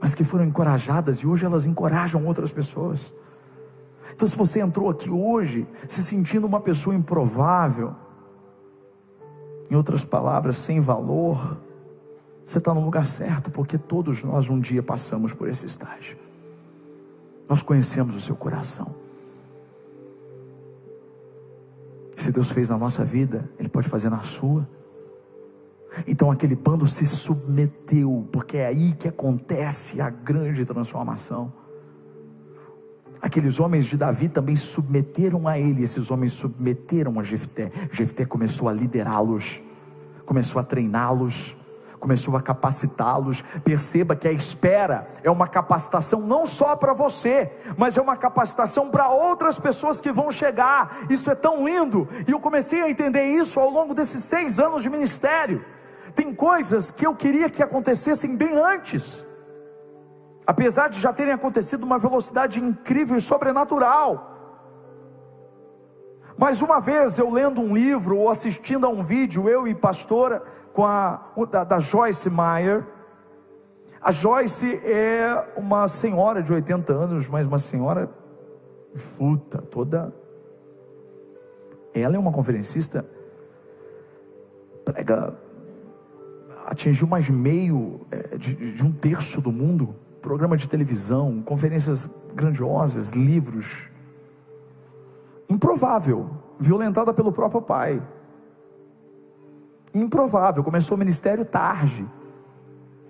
mas 0.00 0.14
que 0.14 0.24
foram 0.24 0.44
encorajadas 0.44 1.18
e 1.18 1.26
hoje 1.26 1.44
elas 1.44 1.66
encorajam 1.66 2.26
outras 2.26 2.50
pessoas. 2.50 3.14
Então, 4.14 4.26
se 4.26 4.36
você 4.36 4.60
entrou 4.60 4.90
aqui 4.90 5.10
hoje 5.10 5.66
se 5.88 6.02
sentindo 6.02 6.46
uma 6.46 6.60
pessoa 6.60 6.94
improvável, 6.94 7.94
em 9.70 9.76
outras 9.76 10.04
palavras, 10.04 10.56
sem 10.56 10.80
valor, 10.80 11.56
você 12.44 12.58
está 12.58 12.74
no 12.74 12.84
lugar 12.84 13.06
certo, 13.06 13.50
porque 13.50 13.78
todos 13.78 14.24
nós 14.24 14.48
um 14.48 14.58
dia 14.58 14.82
passamos 14.82 15.32
por 15.32 15.48
esse 15.48 15.66
estágio. 15.66 16.18
Nós 17.48 17.62
conhecemos 17.62 18.16
o 18.16 18.20
seu 18.20 18.34
coração. 18.34 18.94
Se 22.16 22.32
Deus 22.32 22.50
fez 22.50 22.68
na 22.68 22.76
nossa 22.76 23.04
vida, 23.04 23.48
Ele 23.58 23.68
pode 23.68 23.88
fazer 23.88 24.10
na 24.10 24.22
sua. 24.22 24.68
Então 26.06 26.30
aquele 26.30 26.54
bando 26.54 26.86
se 26.86 27.06
submeteu, 27.06 28.28
porque 28.32 28.56
é 28.56 28.66
aí 28.66 28.92
que 28.92 29.08
acontece 29.08 30.00
a 30.00 30.10
grande 30.10 30.64
transformação. 30.64 31.52
Aqueles 33.20 33.60
homens 33.60 33.84
de 33.84 33.98
Davi 33.98 34.28
também 34.28 34.56
submeteram 34.56 35.46
a 35.46 35.58
ele, 35.58 35.82
esses 35.82 36.10
homens 36.10 36.32
submeteram 36.32 37.20
a 37.20 37.22
Jefté. 37.22 37.70
Jefté 37.92 38.24
começou 38.24 38.68
a 38.68 38.72
liderá-los, 38.72 39.62
começou 40.24 40.58
a 40.58 40.64
treiná-los, 40.64 41.54
começou 41.98 42.34
a 42.34 42.40
capacitá-los. 42.40 43.42
Perceba 43.62 44.16
que 44.16 44.26
a 44.26 44.32
espera 44.32 45.06
é 45.22 45.30
uma 45.30 45.46
capacitação 45.46 46.20
não 46.20 46.46
só 46.46 46.74
para 46.74 46.94
você, 46.94 47.52
mas 47.76 47.98
é 47.98 48.00
uma 48.00 48.16
capacitação 48.16 48.88
para 48.88 49.10
outras 49.10 49.58
pessoas 49.58 50.00
que 50.00 50.10
vão 50.10 50.30
chegar. 50.30 51.00
Isso 51.10 51.30
é 51.30 51.34
tão 51.34 51.68
lindo, 51.68 52.08
e 52.26 52.32
eu 52.32 52.40
comecei 52.40 52.80
a 52.80 52.90
entender 52.90 53.24
isso 53.24 53.60
ao 53.60 53.68
longo 53.68 53.92
desses 53.94 54.24
seis 54.24 54.58
anos 54.58 54.82
de 54.82 54.88
ministério. 54.88 55.62
Tem 56.14 56.34
coisas 56.34 56.90
que 56.90 57.06
eu 57.06 57.14
queria 57.14 57.48
que 57.48 57.62
acontecessem 57.62 58.36
bem 58.36 58.56
antes 58.58 59.24
apesar 60.50 60.88
de 60.88 60.98
já 60.98 61.12
terem 61.12 61.32
acontecido 61.32 61.84
uma 61.84 61.96
velocidade 61.96 62.58
incrível 62.60 63.16
e 63.16 63.20
sobrenatural. 63.20 64.28
Mas 66.36 66.60
uma 66.60 66.80
vez 66.80 67.18
eu 67.18 67.30
lendo 67.30 67.60
um 67.60 67.72
livro 67.72 68.18
ou 68.18 68.28
assistindo 68.28 68.84
a 68.84 68.88
um 68.88 69.04
vídeo, 69.04 69.48
eu 69.48 69.68
e 69.68 69.76
pastora, 69.76 70.42
com 70.72 70.84
a 70.84 71.30
da, 71.48 71.62
da 71.62 71.78
Joyce 71.78 72.28
Meyer. 72.28 72.84
A 74.00 74.10
Joyce 74.10 74.80
é 74.84 75.52
uma 75.56 75.86
senhora 75.86 76.42
de 76.42 76.52
80 76.52 76.92
anos, 76.92 77.28
mas 77.28 77.46
uma 77.46 77.60
senhora 77.60 78.10
juta, 79.16 79.62
toda. 79.62 80.12
Ela 81.94 82.16
é 82.16 82.18
uma 82.18 82.32
conferencista, 82.32 83.04
prega, 84.84 85.32
atingiu 86.70 87.06
mais 87.08 87.28
meio 87.28 88.06
é, 88.12 88.38
de, 88.38 88.72
de 88.72 88.84
um 88.84 88.92
terço 88.92 89.40
do 89.40 89.50
mundo 89.50 89.92
programa 90.22 90.56
de 90.56 90.68
televisão, 90.68 91.42
conferências 91.42 92.08
grandiosas, 92.32 93.10
livros. 93.10 93.90
Improvável, 95.48 96.30
violentada 96.60 97.12
pelo 97.12 97.32
próprio 97.32 97.60
pai. 97.60 98.00
Improvável, 99.92 100.62
começou 100.62 100.96
o 100.96 100.98
ministério 100.98 101.44
tarde, 101.44 102.06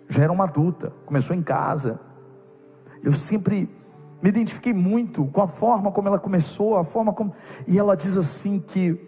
já 0.08 0.22
era 0.22 0.32
uma 0.32 0.44
adulta, 0.44 0.94
começou 1.04 1.36
em 1.36 1.42
casa. 1.42 2.00
Eu 3.02 3.12
sempre 3.12 3.68
me 4.22 4.30
identifiquei 4.30 4.72
muito 4.72 5.26
com 5.26 5.42
a 5.42 5.46
forma 5.46 5.92
como 5.92 6.08
ela 6.08 6.18
começou, 6.18 6.78
a 6.78 6.84
forma 6.84 7.12
como. 7.12 7.34
E 7.66 7.78
ela 7.78 7.94
diz 7.94 8.16
assim 8.16 8.58
que 8.58 8.98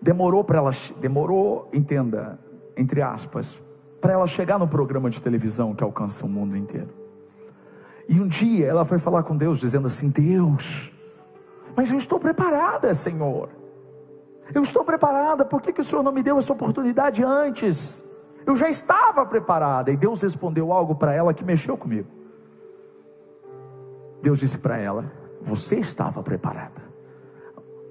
demorou 0.00 0.42
para 0.42 0.58
ela, 0.58 0.70
demorou, 0.98 1.68
entenda, 1.74 2.38
entre 2.80 3.02
aspas, 3.02 3.62
para 4.00 4.14
ela 4.14 4.26
chegar 4.26 4.58
no 4.58 4.66
programa 4.66 5.10
de 5.10 5.20
televisão 5.20 5.74
que 5.74 5.84
alcança 5.84 6.24
o 6.24 6.28
mundo 6.28 6.56
inteiro. 6.56 6.88
E 8.08 8.18
um 8.18 8.26
dia 8.26 8.66
ela 8.66 8.86
foi 8.86 8.98
falar 8.98 9.22
com 9.22 9.36
Deus, 9.36 9.60
dizendo 9.60 9.86
assim: 9.86 10.08
Deus, 10.08 10.90
mas 11.76 11.90
eu 11.90 11.98
estou 11.98 12.18
preparada, 12.18 12.94
Senhor. 12.94 13.50
Eu 14.52 14.62
estou 14.62 14.82
preparada, 14.82 15.44
por 15.44 15.60
que, 15.60 15.72
que 15.72 15.80
o 15.80 15.84
Senhor 15.84 16.02
não 16.02 16.10
me 16.10 16.22
deu 16.22 16.38
essa 16.38 16.52
oportunidade 16.52 17.22
antes? 17.22 18.04
Eu 18.44 18.56
já 18.56 18.68
estava 18.68 19.24
preparada. 19.24 19.92
E 19.92 19.96
Deus 19.96 20.22
respondeu 20.22 20.72
algo 20.72 20.94
para 20.96 21.12
ela 21.12 21.32
que 21.34 21.44
mexeu 21.44 21.76
comigo. 21.76 22.08
Deus 24.22 24.38
disse 24.38 24.56
para 24.56 24.78
ela: 24.78 25.12
Você 25.42 25.76
estava 25.76 26.22
preparada, 26.22 26.82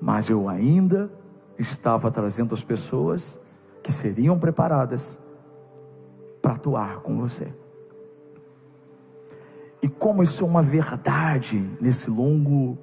mas 0.02 0.30
eu 0.30 0.49
ainda 0.49 1.12
estava 1.60 2.10
trazendo 2.10 2.56
as 2.56 2.63
pessoas 2.63 3.39
que 3.82 3.92
seriam 3.92 4.38
preparadas 4.38 5.20
para 6.42 6.54
atuar 6.54 7.02
com 7.02 7.18
você. 7.18 7.54
E 9.82 9.88
como 9.88 10.22
isso 10.22 10.44
é 10.44 10.48
uma 10.48 10.62
verdade 10.62 11.58
nesse 11.80 12.10
longo 12.10 12.78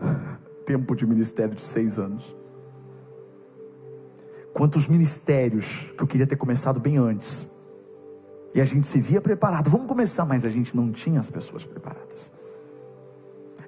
tempo 0.64 0.94
de 0.94 1.06
ministério 1.06 1.54
de 1.54 1.62
seis 1.62 1.98
anos. 1.98 2.36
quantos 4.52 4.88
ministérios 4.88 5.90
que 5.96 6.02
eu 6.02 6.06
queria 6.06 6.26
ter 6.26 6.36
começado 6.36 6.80
bem 6.80 6.96
antes. 6.96 7.46
E 8.52 8.60
a 8.60 8.64
gente 8.64 8.86
se 8.86 9.00
via 9.00 9.20
preparado, 9.20 9.70
vamos 9.70 9.86
começar, 9.86 10.24
mas 10.24 10.44
a 10.44 10.50
gente 10.50 10.76
não 10.76 10.90
tinha 10.90 11.20
as 11.20 11.30
pessoas 11.30 11.64
preparadas. 11.64 12.32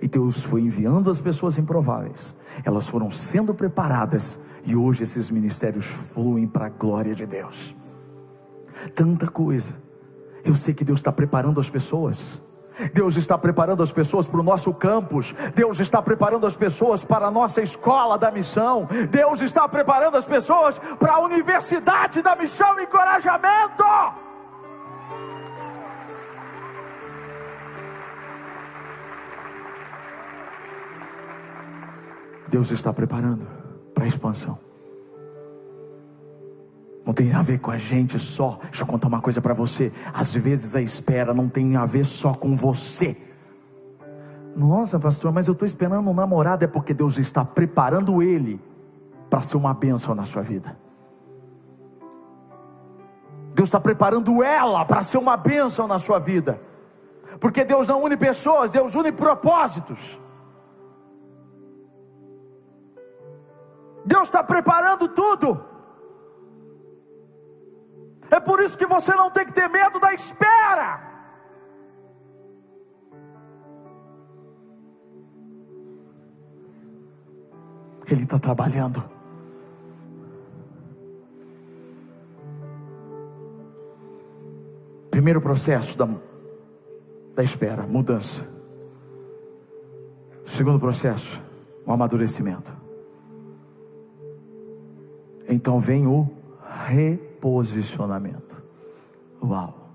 E 0.01 0.09
Deus 0.09 0.43
foi 0.43 0.63
enviando 0.63 1.09
as 1.09 1.21
pessoas 1.21 1.57
improváveis, 1.57 2.37
elas 2.65 2.89
foram 2.89 3.11
sendo 3.11 3.55
preparadas, 3.55 4.41
e 4.65 4.77
hoje 4.77 5.03
esses 5.03 5.31
ministérios 5.31 5.87
fluem 5.87 6.47
para 6.47 6.67
a 6.67 6.69
glória 6.69 7.15
de 7.15 7.27
Deus. 7.27 7.75
Tanta 8.95 9.29
coisa, 9.29 9.75
eu 10.45 10.55
sei 10.55 10.75
que 10.75 10.85
Deus 10.85 11.01
está 11.01 11.13
preparando 11.13 11.61
as 11.61 11.69
pessoas. 11.69 12.43
Deus 12.95 13.17
está 13.17 13.37
preparando 13.37 13.83
as 13.83 13.93
pessoas 13.93 14.27
para 14.27 14.41
o 14.41 14.43
nosso 14.43 14.73
campus, 14.73 15.35
Deus 15.55 15.79
está 15.79 16.01
preparando 16.01 16.47
as 16.47 16.57
pessoas 16.57 17.05
para 17.05 17.27
a 17.27 17.31
nossa 17.31 17.61
escola 17.61 18.17
da 18.17 18.31
missão, 18.31 18.89
Deus 19.11 19.43
está 19.43 19.69
preparando 19.69 20.17
as 20.17 20.25
pessoas 20.25 20.79
para 20.99 21.13
a 21.13 21.21
universidade 21.21 22.23
da 22.23 22.35
missão 22.35 22.81
e 22.81 22.85
encorajamento. 22.85 23.85
Deus 32.49 32.71
está 32.71 32.91
preparando 32.91 33.62
para 34.03 34.05
a 34.05 34.09
expansão. 34.09 34.59
Não 37.05 37.13
tem 37.13 37.33
a 37.33 37.43
ver 37.43 37.59
com 37.59 37.71
a 37.71 37.79
gente 37.79 38.19
só. 38.19 38.59
Deixa 38.65 38.83
eu 38.83 38.87
contar 38.87 39.09
uma 39.09 39.21
coisa 39.21 39.41
para 39.41 39.55
você. 39.55 39.93
Às 40.13 40.35
vezes 40.35 40.75
a 40.75 40.81
espera 40.81 41.33
não 41.33 41.49
tem 41.49 41.77
a 41.77 41.87
ver 41.87 42.05
só 42.05 42.35
com 42.35 42.57
você. 42.57 43.17
Nossa, 44.57 44.99
pastor, 44.99 45.33
mas 45.33 45.49
eu 45.49 45.53
estou 45.53 45.67
esperando 45.67 46.09
um 46.11 46.15
namorado. 46.15 46.65
É 46.65 46.69
porque 46.69 46.93
Deus 46.93 47.17
está 47.19 47.45
preparando 47.45 48.23
ele 48.23 48.61
para 49.31 49.43
ser 49.43 49.57
uma 49.57 49.73
bênção 49.73 50.15
na 50.15 50.27
sua 50.27 50.43
vida. 50.43 50.77
Deus 53.55 53.69
está 53.69 53.81
preparando 53.81 54.43
ela 54.43 54.85
para 54.85 55.03
ser 55.03 55.19
uma 55.19 55.37
bênção 55.37 55.87
na 55.87 55.99
sua 55.99 56.19
vida. 56.19 56.61
Porque 57.41 57.65
Deus 57.65 57.89
não 57.89 58.03
une 58.05 58.17
pessoas, 58.17 58.71
Deus 58.71 58.95
une 58.95 59.13
propósitos. 59.13 60.21
Deus 64.05 64.29
está 64.29 64.43
preparando 64.43 65.09
tudo. 65.09 65.65
É 68.31 68.41
por 68.41 68.61
isso 68.61 68.79
que 68.79 68.87
você 68.87 69.15
não 69.15 69.31
tem 69.31 69.45
que 69.45 69.53
ter 69.53 69.69
medo 69.69 70.01
da 70.01 70.13
espera. 70.15 71.13
Ele 78.07 78.23
está 78.23 78.39
trabalhando. 78.39 79.03
Primeiro 85.11 85.41
processo 85.41 85.97
da, 85.97 86.09
da 87.35 87.43
espera, 87.43 87.87
mudança. 87.87 88.47
Segundo 90.45 90.81
processo, 90.81 91.43
o 91.87 91.93
amadurecimento. 91.93 92.82
Então 95.53 95.79
vem 95.79 96.07
o 96.07 96.27
reposicionamento. 96.87 98.57
Uau! 99.43 99.91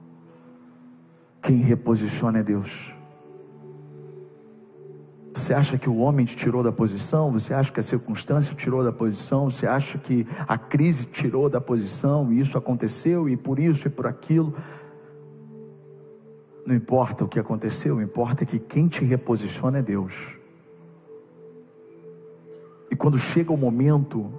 Quem 1.41 1.57
reposiciona 1.57 2.39
é 2.39 2.43
Deus. 2.43 2.93
Você 5.33 5.55
acha 5.55 5.75
que 5.75 5.89
o 5.89 5.97
homem 5.97 6.25
te 6.25 6.35
tirou 6.35 6.61
da 6.61 6.71
posição? 6.71 7.31
Você 7.31 7.55
acha 7.55 7.71
que 7.71 7.79
a 7.79 7.83
circunstância 7.83 8.53
te 8.53 8.63
tirou 8.65 8.83
da 8.83 8.91
posição? 8.91 9.49
Você 9.49 9.65
acha 9.65 9.97
que 9.97 10.27
a 10.47 10.59
crise 10.59 11.05
te 11.05 11.23
tirou 11.23 11.49
da 11.49 11.59
posição 11.59 12.31
e 12.31 12.39
isso 12.39 12.55
aconteceu 12.55 13.27
e 13.27 13.35
por 13.35 13.57
isso 13.57 13.87
e 13.87 13.89
por 13.89 14.05
aquilo? 14.05 14.53
Não 16.67 16.75
importa 16.75 17.23
o 17.23 17.27
que 17.27 17.39
aconteceu, 17.39 17.99
importa 17.99 18.45
que 18.45 18.59
quem 18.59 18.87
te 18.87 19.03
reposiciona 19.03 19.79
é 19.79 19.81
Deus. 19.81 20.37
E 22.91 22.95
quando 22.95 23.17
chega 23.17 23.51
o 23.51 23.57
momento, 23.57 24.31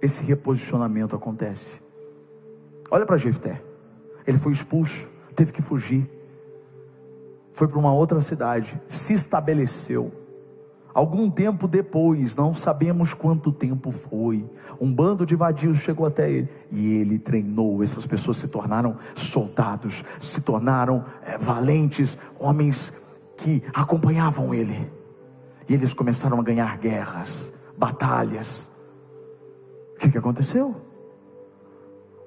esse 0.00 0.22
reposicionamento 0.22 1.14
acontece. 1.14 1.80
Olha 2.90 3.06
para 3.06 3.16
Jefté. 3.16 3.62
Ele 4.26 4.38
foi 4.38 4.52
expulso, 4.52 5.10
teve 5.34 5.52
que 5.52 5.62
fugir. 5.62 6.08
Foi 7.52 7.68
para 7.68 7.78
uma 7.78 7.92
outra 7.92 8.20
cidade, 8.20 8.80
se 8.88 9.12
estabeleceu. 9.12 10.12
Algum 10.92 11.30
tempo 11.30 11.68
depois, 11.68 12.34
não 12.34 12.52
sabemos 12.52 13.14
quanto 13.14 13.52
tempo 13.52 13.92
foi, 13.92 14.44
um 14.80 14.92
bando 14.92 15.24
de 15.24 15.36
vadios 15.36 15.78
chegou 15.78 16.04
até 16.04 16.30
ele 16.30 16.48
e 16.70 16.94
ele 16.94 17.18
treinou. 17.18 17.82
Essas 17.82 18.06
pessoas 18.06 18.38
se 18.38 18.48
tornaram 18.48 18.96
soldados, 19.14 20.02
se 20.18 20.40
tornaram 20.40 21.04
é, 21.22 21.38
valentes, 21.38 22.18
homens 22.38 22.92
que 23.36 23.62
acompanhavam 23.72 24.52
ele. 24.52 24.90
E 25.68 25.74
eles 25.74 25.94
começaram 25.94 26.40
a 26.40 26.42
ganhar 26.42 26.76
guerras, 26.78 27.52
batalhas. 27.78 28.69
O 30.00 30.02
que, 30.02 30.10
que 30.10 30.18
aconteceu? 30.18 30.90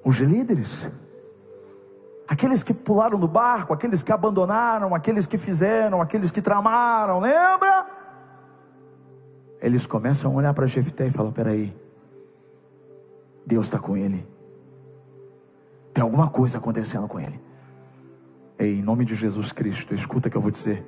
os 0.04 0.18
líderes, 0.18 0.88
aqueles 2.28 2.62
que 2.62 2.74
pularam 2.74 3.18
do 3.18 3.26
barco, 3.26 3.72
aqueles 3.72 4.02
que 4.02 4.12
abandonaram, 4.12 4.94
aqueles 4.94 5.26
que 5.26 5.38
fizeram, 5.38 6.02
aqueles 6.02 6.30
que 6.30 6.42
tramaram, 6.42 7.20
lembra? 7.20 7.86
Eles 9.60 9.86
começam 9.86 10.30
a 10.30 10.34
olhar 10.34 10.52
para 10.52 10.66
Jefté 10.66 11.06
e 11.06 11.10
falam: 11.10 11.32
peraí, 11.32 11.74
Deus 13.46 13.66
está 13.66 13.78
com 13.78 13.96
ele, 13.96 14.26
tem 15.94 16.02
alguma 16.02 16.28
coisa 16.28 16.58
acontecendo 16.58 17.08
com 17.08 17.18
ele. 17.18 17.40
Ei, 18.58 18.78
em 18.78 18.82
nome 18.82 19.04
de 19.06 19.14
Jesus 19.14 19.52
Cristo, 19.52 19.94
escuta 19.94 20.28
o 20.28 20.30
que 20.30 20.36
eu 20.36 20.40
vou 20.40 20.50
dizer 20.50 20.84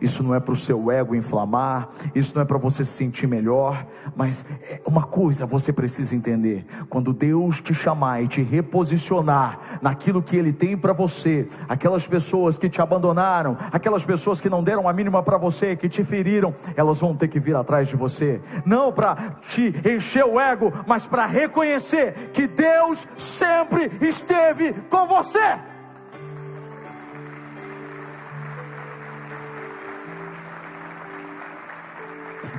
isso 0.00 0.22
não 0.22 0.34
é 0.34 0.40
para 0.40 0.52
o 0.52 0.56
seu 0.56 0.90
ego 0.90 1.14
inflamar, 1.14 1.88
isso 2.14 2.34
não 2.34 2.42
é 2.42 2.44
para 2.44 2.58
você 2.58 2.84
se 2.84 2.92
sentir 2.92 3.26
melhor, 3.26 3.86
mas 4.16 4.44
é 4.62 4.80
uma 4.86 5.04
coisa 5.04 5.46
você 5.46 5.72
precisa 5.72 6.14
entender: 6.14 6.64
quando 6.88 7.12
Deus 7.12 7.60
te 7.60 7.74
chamar 7.74 8.22
e 8.22 8.28
te 8.28 8.42
reposicionar 8.42 9.58
naquilo 9.82 10.22
que 10.22 10.36
Ele 10.36 10.52
tem 10.52 10.76
para 10.76 10.92
você, 10.92 11.48
aquelas 11.68 12.06
pessoas 12.06 12.58
que 12.58 12.68
te 12.68 12.80
abandonaram, 12.80 13.56
aquelas 13.72 14.04
pessoas 14.04 14.40
que 14.40 14.48
não 14.48 14.62
deram 14.62 14.88
a 14.88 14.92
mínima 14.92 15.22
para 15.22 15.38
você, 15.38 15.76
que 15.76 15.88
te 15.88 16.04
feriram, 16.04 16.54
elas 16.76 17.00
vão 17.00 17.14
ter 17.14 17.28
que 17.28 17.40
vir 17.40 17.56
atrás 17.56 17.88
de 17.88 17.96
você, 17.96 18.40
não 18.64 18.92
para 18.92 19.14
te 19.48 19.74
encher 19.84 20.24
o 20.24 20.40
ego, 20.40 20.72
mas 20.86 21.06
para 21.06 21.26
reconhecer 21.26 22.30
que 22.32 22.46
Deus 22.46 23.06
sempre 23.16 23.90
esteve 24.00 24.72
com 24.88 25.06
você. 25.06 25.69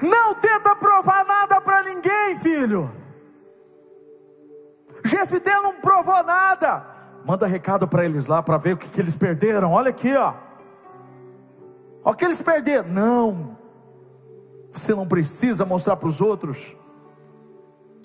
Não 0.02 0.34
tenta 0.36 0.76
provar 0.76 1.26
nada 1.26 1.62
para 1.62 1.84
ninguém, 1.84 2.38
filho. 2.40 2.92
Jefté 5.04 5.54
não 5.62 5.80
provou 5.80 6.24
nada. 6.24 6.86
Manda 7.26 7.46
recado 7.46 7.88
para 7.88 8.04
eles 8.06 8.28
lá 8.28 8.42
para 8.42 8.58
ver 8.58 8.74
o 8.74 8.78
que, 8.78 8.90
que 8.90 9.00
eles 9.00 9.16
perderam. 9.16 9.72
Olha 9.72 9.90
aqui, 9.90 10.16
ó. 10.16 10.34
Olha 12.04 12.14
o 12.14 12.16
que 12.16 12.26
eles 12.26 12.42
perderam. 12.42 12.90
Não. 12.90 13.58
Você 14.72 14.96
não 14.96 15.08
precisa 15.08 15.66
mostrar 15.66 15.96
para 15.98 16.08
os 16.08 16.20
outros. 16.20 16.76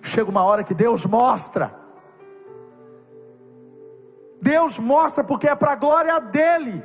Chega 0.03 0.31
uma 0.31 0.43
hora 0.43 0.63
que 0.63 0.75
Deus 0.75 1.07
mostra. 1.07 1.75
Deus 4.41 4.79
mostra 4.79 5.25
porque 5.25 5.49
é 5.49 5.55
para 5.55 5.73
a 5.73 5.77
glória 5.77 6.19
dele. 6.21 6.83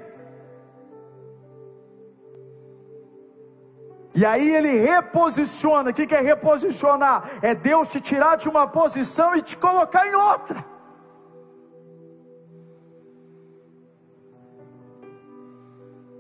E 4.13 4.25
aí 4.25 4.53
ele 4.53 4.77
reposiciona. 4.77 5.89
O 5.89 5.93
que 5.93 6.13
é 6.13 6.21
reposicionar? 6.21 7.29
É 7.41 7.55
Deus 7.55 7.87
te 7.87 7.99
tirar 7.99 8.35
de 8.35 8.49
uma 8.49 8.67
posição 8.67 9.35
e 9.35 9.41
te 9.41 9.55
colocar 9.55 10.05
em 10.05 10.13
outra. 10.13 10.65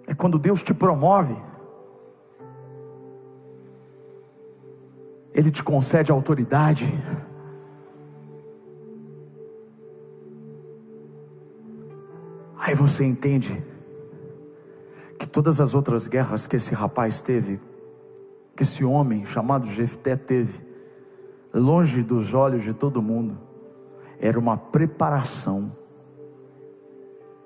É 0.07 0.13
quando 0.13 0.39
Deus 0.39 0.63
te 0.63 0.73
promove. 0.73 1.35
Ele 5.33 5.49
te 5.49 5.63
concede 5.63 6.11
autoridade. 6.11 6.87
Aí 12.57 12.75
você 12.75 13.03
entende 13.03 13.63
que 15.17 15.27
todas 15.27 15.59
as 15.59 15.73
outras 15.73 16.07
guerras 16.07 16.45
que 16.45 16.55
esse 16.55 16.73
rapaz 16.73 17.21
teve, 17.21 17.59
que 18.61 18.63
esse 18.63 18.85
homem 18.85 19.25
chamado 19.25 19.65
Jefté 19.65 20.15
teve, 20.15 20.63
longe 21.51 22.03
dos 22.03 22.31
olhos 22.31 22.61
de 22.61 22.75
todo 22.75 23.01
mundo, 23.01 23.35
era 24.19 24.37
uma 24.37 24.55
preparação 24.55 25.75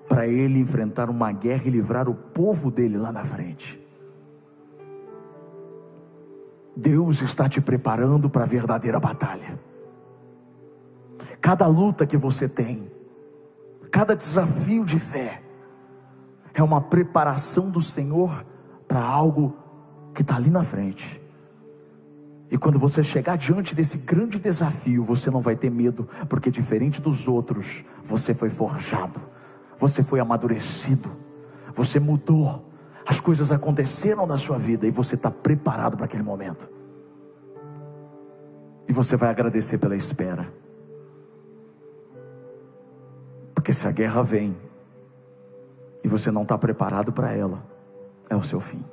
para 0.09 0.27
ele 0.27 0.59
enfrentar 0.59 1.09
uma 1.09 1.31
guerra 1.31 1.67
e 1.67 1.69
livrar 1.69 2.09
o 2.09 2.13
povo 2.13 2.69
dele 2.69 2.97
lá 2.97 3.13
na 3.13 3.23
frente. 3.23 3.81
Deus 6.75 7.21
está 7.21 7.47
te 7.47 7.61
preparando 7.61 8.29
para 8.29 8.43
a 8.43 8.47
verdadeira 8.47 8.99
batalha. 8.99 9.57
cada 11.39 11.65
luta 11.65 12.05
que 12.05 12.17
você 12.17 12.49
tem, 12.49 12.91
cada 13.89 14.17
desafio 14.17 14.83
de 14.83 14.99
fé, 14.99 15.41
é 16.53 16.61
uma 16.61 16.81
preparação 16.81 17.71
do 17.71 17.79
Senhor 17.79 18.45
para 18.85 19.01
algo 19.01 19.63
que 20.15 20.21
está 20.21 20.37
ali 20.37 20.49
na 20.49 20.63
frente. 20.63 21.21
E 22.49 22.57
quando 22.57 22.79
você 22.79 23.03
chegar 23.03 23.37
diante 23.37 23.75
desse 23.75 23.97
grande 23.97 24.39
desafio, 24.39 25.03
você 25.03 25.29
não 25.29 25.41
vai 25.41 25.55
ter 25.55 25.69
medo, 25.69 26.07
porque 26.29 26.49
diferente 26.49 27.01
dos 27.01 27.27
outros, 27.27 27.83
você 28.03 28.33
foi 28.33 28.49
forjado, 28.49 29.19
você 29.77 30.01
foi 30.01 30.19
amadurecido, 30.19 31.11
você 31.73 31.99
mudou, 31.99 32.71
as 33.05 33.19
coisas 33.19 33.51
aconteceram 33.51 34.25
na 34.25 34.37
sua 34.37 34.57
vida 34.57 34.87
e 34.87 34.91
você 34.91 35.15
está 35.15 35.29
preparado 35.29 35.97
para 35.97 36.05
aquele 36.05 36.23
momento. 36.23 36.69
E 38.87 38.93
você 38.93 39.17
vai 39.17 39.29
agradecer 39.29 39.77
pela 39.77 39.95
espera. 39.95 40.47
Porque 43.53 43.73
se 43.73 43.87
a 43.87 43.91
guerra 43.91 44.23
vem 44.23 44.55
e 46.03 46.07
você 46.07 46.31
não 46.31 46.43
está 46.43 46.57
preparado 46.57 47.11
para 47.11 47.33
ela, 47.33 47.65
é 48.29 48.35
o 48.35 48.43
seu 48.43 48.59
fim. 48.59 48.83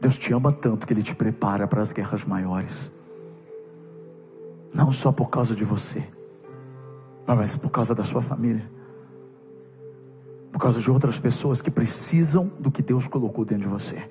Deus 0.00 0.18
te 0.18 0.32
ama 0.32 0.52
tanto 0.52 0.86
que 0.86 0.92
Ele 0.92 1.02
te 1.02 1.14
prepara 1.14 1.66
para 1.66 1.82
as 1.82 1.92
guerras 1.92 2.24
maiores. 2.24 2.90
Não 4.72 4.92
só 4.92 5.10
por 5.10 5.30
causa 5.30 5.54
de 5.54 5.64
você, 5.64 6.06
mas 7.26 7.56
por 7.56 7.70
causa 7.70 7.94
da 7.94 8.04
sua 8.04 8.20
família. 8.20 8.70
Por 10.52 10.60
causa 10.60 10.80
de 10.80 10.90
outras 10.90 11.18
pessoas 11.18 11.60
que 11.60 11.70
precisam 11.70 12.50
do 12.58 12.70
que 12.70 12.82
Deus 12.82 13.08
colocou 13.08 13.44
dentro 13.44 13.64
de 13.64 13.68
você. 13.68 14.08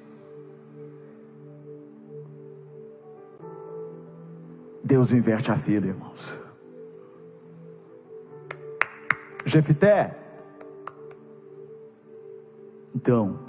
Deus 4.83 5.11
inverte 5.11 5.51
a 5.51 5.55
fila, 5.55 5.87
irmãos. 5.87 6.39
Jefité. 9.45 10.15
Então, 12.93 13.39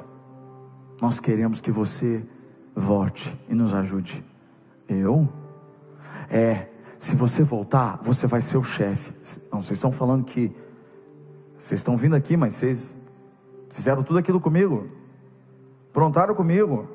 nós 1.01 1.21
queremos 1.21 1.61
que 1.61 1.71
você 1.71 2.25
volte 2.75 3.37
e 3.49 3.55
nos 3.55 3.75
ajude. 3.75 4.25
Eu? 4.89 5.29
É, 6.31 6.69
se 6.99 7.15
você 7.15 7.43
voltar, 7.43 7.99
você 8.03 8.27
vai 8.27 8.41
ser 8.41 8.57
o 8.57 8.65
chefe. 8.65 9.13
Não, 9.53 9.63
vocês 9.63 9.79
estão 9.79 9.93
falando 9.93 10.25
que 10.25 10.55
vocês 11.59 11.81
estão 11.81 11.97
vindo 11.97 12.15
aqui, 12.15 12.37
mas 12.37 12.55
vocês 12.55 12.95
fizeram 13.71 14.03
tudo 14.03 14.19
aquilo 14.19 14.41
comigo. 14.41 14.89
Prontaram 15.93 16.35
comigo. 16.35 16.89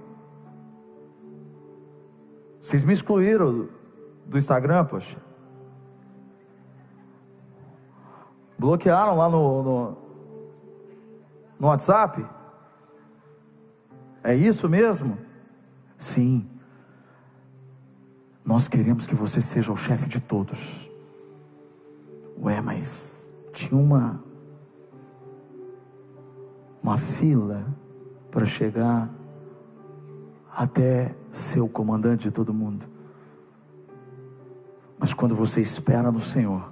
Vocês 2.62 2.84
me 2.84 2.94
excluíram 2.94 3.70
do 4.26 4.38
Instagram, 4.38 4.86
poxa. 4.86 5.18
Bloquearam 8.58 9.18
lá 9.18 9.28
no, 9.28 9.64
no, 9.64 9.98
no 11.60 11.68
WhatsApp. 11.68 12.24
É 14.24 14.36
isso 14.36 14.70
mesmo? 14.70 15.18
Sim. 15.98 16.48
Nós 18.44 18.68
queremos 18.68 19.08
que 19.08 19.16
você 19.16 19.42
seja 19.42 19.72
o 19.72 19.78
chefe 19.78 20.08
de 20.08 20.20
todos. 20.20 20.90
Ué, 22.40 22.60
mas 22.62 23.30
tinha 23.54 23.80
uma 23.80 24.24
uma 26.84 26.98
fila 26.98 27.66
para 28.32 28.46
chegar 28.46 29.10
até 30.56 31.16
ser 31.32 31.60
o 31.60 31.70
comandante 31.70 32.24
de 32.24 32.32
todo 32.32 32.54
mundo. 32.54 32.86
Mas 34.98 35.14
quando 35.14 35.36
você 35.36 35.62
espera 35.62 36.12
no 36.12 36.20
Senhor, 36.20 36.72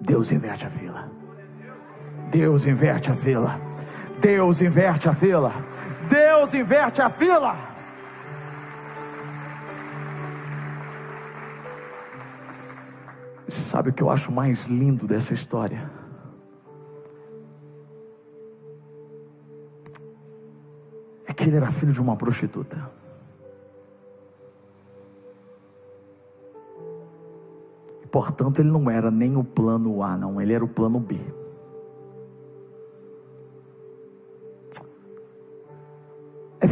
Deus 0.00 0.30
inverte 0.30 0.66
a 0.66 0.70
fila. 0.70 1.10
Deus 2.30 2.66
inverte 2.66 3.10
a 3.10 3.14
fila. 3.14 3.60
Deus 4.22 4.62
inverte 4.62 5.08
a 5.08 5.14
fila. 5.14 5.52
Deus 6.08 6.54
inverte 6.54 7.02
a 7.02 7.10
fila. 7.10 7.56
Sabe 13.48 13.90
o 13.90 13.92
que 13.92 14.00
eu 14.00 14.08
acho 14.08 14.30
mais 14.30 14.66
lindo 14.66 15.08
dessa 15.08 15.34
história? 15.34 15.90
É 21.26 21.32
que 21.32 21.42
ele 21.42 21.56
era 21.56 21.72
filho 21.72 21.92
de 21.92 22.00
uma 22.00 22.14
prostituta. 22.14 22.78
Portanto, 28.08 28.60
ele 28.60 28.70
não 28.70 28.88
era 28.88 29.10
nem 29.10 29.36
o 29.36 29.42
plano 29.42 30.00
A, 30.00 30.16
não, 30.16 30.40
ele 30.40 30.52
era 30.52 30.64
o 30.64 30.68
plano 30.68 31.00
B. 31.00 31.41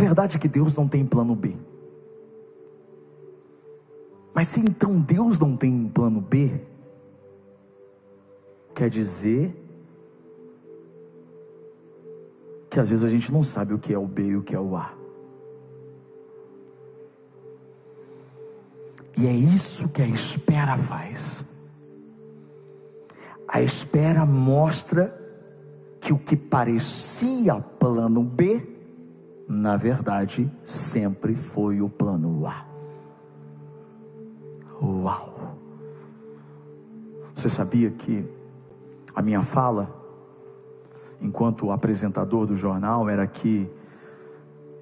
verdade 0.01 0.39
que 0.39 0.49
Deus 0.49 0.75
não 0.75 0.89
tem 0.89 1.05
plano 1.05 1.37
B. 1.37 1.55
Mas 4.35 4.49
se 4.49 4.61
então 4.61 4.99
Deus 4.99 5.39
não 5.39 5.57
tem 5.57 5.87
plano 5.89 6.21
B, 6.21 6.61
quer 8.75 8.89
dizer 8.89 9.55
que 12.71 12.81
às 12.81 12.89
vezes 12.89 13.05
a 13.05 13.09
gente 13.09 13.31
não 13.33 13.43
sabe 13.43 13.75
o 13.75 13.79
que 13.79 13.93
é 13.93 13.99
o 13.99 14.07
B 14.07 14.23
e 14.29 14.37
o 14.37 14.43
que 14.43 14.55
é 14.55 14.61
o 14.61 14.77
A. 14.77 14.95
E 19.19 19.27
é 19.27 19.33
isso 19.33 19.89
que 19.89 20.01
a 20.01 20.07
espera 20.07 20.79
faz. 20.79 21.45
A 23.47 23.61
espera 23.61 24.25
mostra 24.25 25.15
que 26.01 26.13
o 26.13 26.19
que 26.19 26.37
parecia 26.37 27.61
plano 27.61 28.23
B 28.23 28.80
na 29.51 29.77
verdade, 29.77 30.49
sempre 30.65 31.35
foi 31.35 31.83
o 31.83 31.89
plano 31.89 32.47
A. 32.47 32.65
Uau! 34.81 35.59
Você 37.35 37.49
sabia 37.49 37.91
que 37.91 38.25
a 39.13 39.21
minha 39.21 39.43
fala, 39.43 39.93
enquanto 41.21 41.73
apresentador 41.73 42.47
do 42.47 42.55
jornal, 42.55 43.09
era 43.09 43.27
que 43.27 43.69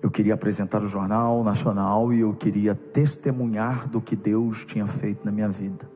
eu 0.02 0.10
queria 0.10 0.34
apresentar 0.34 0.82
o 0.82 0.86
jornal 0.86 1.42
nacional 1.42 2.12
e 2.12 2.20
eu 2.20 2.34
queria 2.34 2.74
testemunhar 2.74 3.88
do 3.88 4.02
que 4.02 4.14
Deus 4.14 4.66
tinha 4.66 4.86
feito 4.86 5.24
na 5.24 5.32
minha 5.32 5.48
vida. 5.48 5.88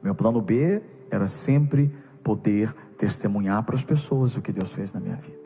Meu 0.00 0.14
plano 0.14 0.40
B 0.40 0.80
era 1.10 1.26
sempre 1.26 1.92
poder 2.22 2.72
testemunhar 2.96 3.64
para 3.64 3.74
as 3.74 3.82
pessoas 3.82 4.36
o 4.36 4.40
que 4.40 4.52
Deus 4.52 4.70
fez 4.70 4.92
na 4.92 5.00
minha 5.00 5.16
vida 5.16 5.41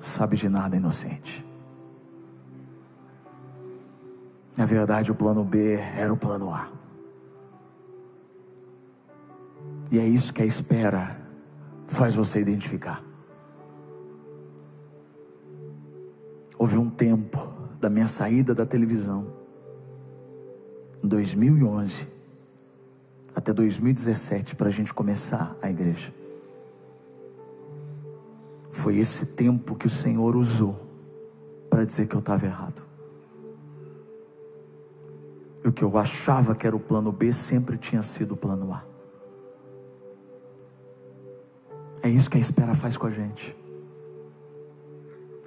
sabe 0.00 0.36
de 0.36 0.48
nada, 0.48 0.76
inocente. 0.76 1.44
Na 4.56 4.66
verdade, 4.66 5.12
o 5.12 5.14
plano 5.14 5.44
B 5.44 5.74
era 5.74 6.12
o 6.12 6.16
plano 6.16 6.52
A. 6.52 6.68
E 9.90 9.98
é 9.98 10.04
isso 10.04 10.34
que 10.34 10.42
a 10.42 10.46
espera 10.46 11.16
faz 11.86 12.14
você 12.14 12.40
identificar. 12.40 13.02
Houve 16.58 16.76
um 16.76 16.90
tempo 16.90 17.52
da 17.80 17.88
minha 17.88 18.08
saída 18.08 18.54
da 18.54 18.66
televisão, 18.66 19.32
em 21.02 21.06
2011, 21.06 22.08
até 23.34 23.52
2017, 23.52 24.56
para 24.56 24.68
a 24.68 24.72
gente 24.72 24.92
começar 24.92 25.56
a 25.62 25.70
igreja. 25.70 26.17
Foi 28.78 28.96
esse 28.96 29.26
tempo 29.26 29.74
que 29.74 29.88
o 29.88 29.90
Senhor 29.90 30.36
usou 30.36 30.78
para 31.68 31.84
dizer 31.84 32.06
que 32.06 32.14
eu 32.14 32.20
estava 32.20 32.46
errado. 32.46 32.80
E 35.64 35.68
o 35.68 35.72
que 35.72 35.82
eu 35.82 35.98
achava 35.98 36.54
que 36.54 36.64
era 36.64 36.76
o 36.76 36.78
plano 36.78 37.10
B 37.10 37.32
sempre 37.32 37.76
tinha 37.76 38.04
sido 38.04 38.34
o 38.34 38.36
plano 38.36 38.72
A. 38.72 38.84
É 42.04 42.08
isso 42.08 42.30
que 42.30 42.38
a 42.38 42.40
espera 42.40 42.72
faz 42.72 42.96
com 42.96 43.08
a 43.08 43.10
gente. 43.10 43.56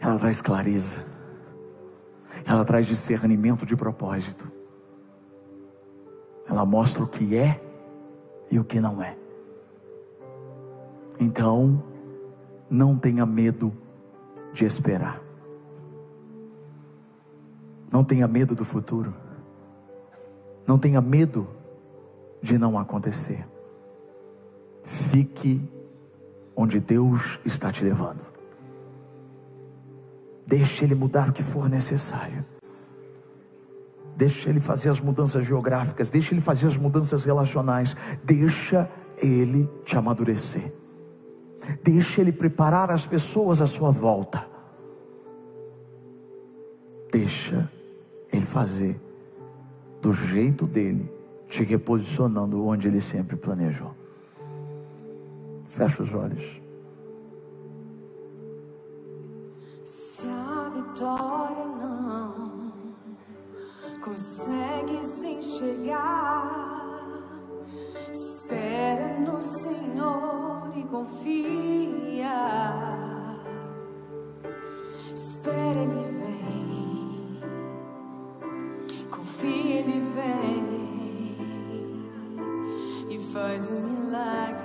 Ela 0.01 0.19
traz 0.19 0.41
clareza. 0.41 1.01
Ela 2.45 2.65
traz 2.65 2.86
discernimento 2.86 3.65
de 3.65 3.77
propósito. 3.77 4.51
Ela 6.49 6.65
mostra 6.65 7.01
o 7.01 7.07
que 7.07 7.38
é 7.38 7.63
e 8.51 8.59
o 8.59 8.63
que 8.65 8.82
não 8.82 9.01
é. 9.01 9.17
Então, 11.17 11.90
não 12.72 12.97
tenha 12.97 13.26
medo 13.26 13.74
de 14.53 14.63
esperar. 14.63 15.22
Não 17.91 18.01
tenha 18.01 18.26
medo 18.30 18.55
do 18.55 18.63
futuro. 18.63 19.13
Não 20.65 20.80
tenha 20.80 21.01
medo 21.01 21.45
de 22.41 22.57
não 22.57 22.80
acontecer. 22.80 23.45
Fique 24.86 25.61
onde 26.55 26.80
Deus 26.80 27.39
está 27.43 27.74
te 27.74 27.84
levando. 27.84 28.22
Deixe 30.47 30.86
Ele 30.86 30.95
mudar 30.95 31.30
o 31.30 31.34
que 31.34 31.43
for 31.43 31.69
necessário. 31.69 32.45
Deixa 34.15 34.49
Ele 34.49 34.61
fazer 34.61 34.89
as 34.89 35.01
mudanças 35.01 35.45
geográficas, 35.45 36.09
deixa 36.09 36.34
Ele 36.34 36.41
fazer 36.41 36.67
as 36.67 36.78
mudanças 36.78 37.26
relacionais, 37.26 37.95
deixa 38.24 38.89
Ele 39.17 39.69
te 39.84 39.97
amadurecer, 39.97 40.72
deixa 41.84 42.22
Ele 42.22 42.32
preparar 42.32 42.91
as 42.91 43.05
pessoas 43.05 43.62
à 43.62 43.68
sua 43.68 43.91
volta, 43.91 44.45
deixa 47.12 47.70
Ele 48.32 48.45
fazer 48.45 48.99
do 50.01 50.12
jeito 50.12 50.66
dele, 50.66 51.12
te 51.47 51.64
reposicionando 51.64 52.66
onde 52.66 52.88
Ele 52.88 53.01
sempre 53.01 53.36
planejou. 53.36 53.93
Fecha 55.68 56.03
os 56.03 56.14
olhos. 56.14 56.62
Se 59.86 60.26
a 60.26 60.70
vitória 60.76 61.66
não 61.66 62.74
consegue 64.01 65.03
se 65.05 65.28
enxergar, 65.28 67.01
espera 68.12 69.20
no 69.41 69.43
Senhor 69.43 70.71
e 70.75 70.83
confia. 70.83 72.29
Espera, 75.13 75.79
Ele 75.81 76.05
vem. 76.19 77.41
Confia, 79.09 79.79
Ele 79.79 79.99
vem 80.13 80.61
e 83.09 83.17
faz 83.33 83.67
um 83.71 83.81
milagre. 83.81 84.61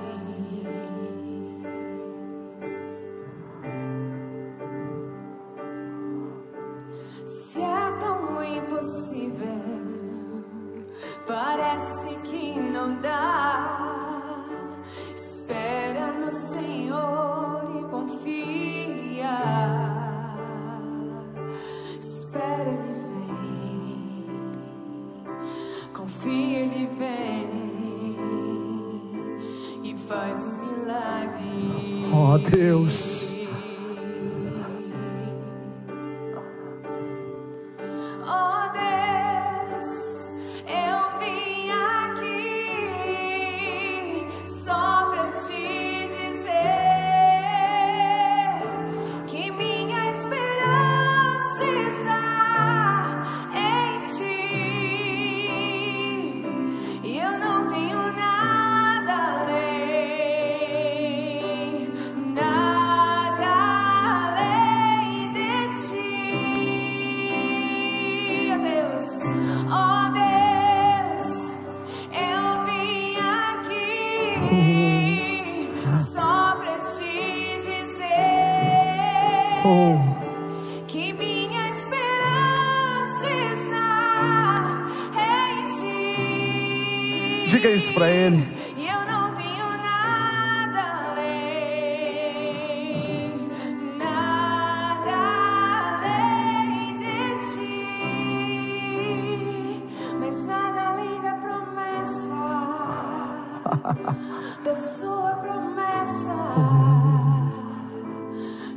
Diga 87.47 87.71
isso 87.71 87.95
para 87.95 88.11
Ele. 88.11 88.43
E 88.77 88.89
eu 88.89 89.07
não 89.07 89.33
tenho 89.37 89.69
nada 89.79 91.11
além, 91.11 92.51
nada 93.97 95.17
além 95.95 96.99
de 96.99 97.39
ti, 97.47 97.87
mas 100.19 100.43
nada 100.43 100.89
além 100.89 101.23
da 101.23 101.35
promessa, 101.35 102.35
da 104.65 104.75
sua 104.75 105.37
promessa. 105.37 106.35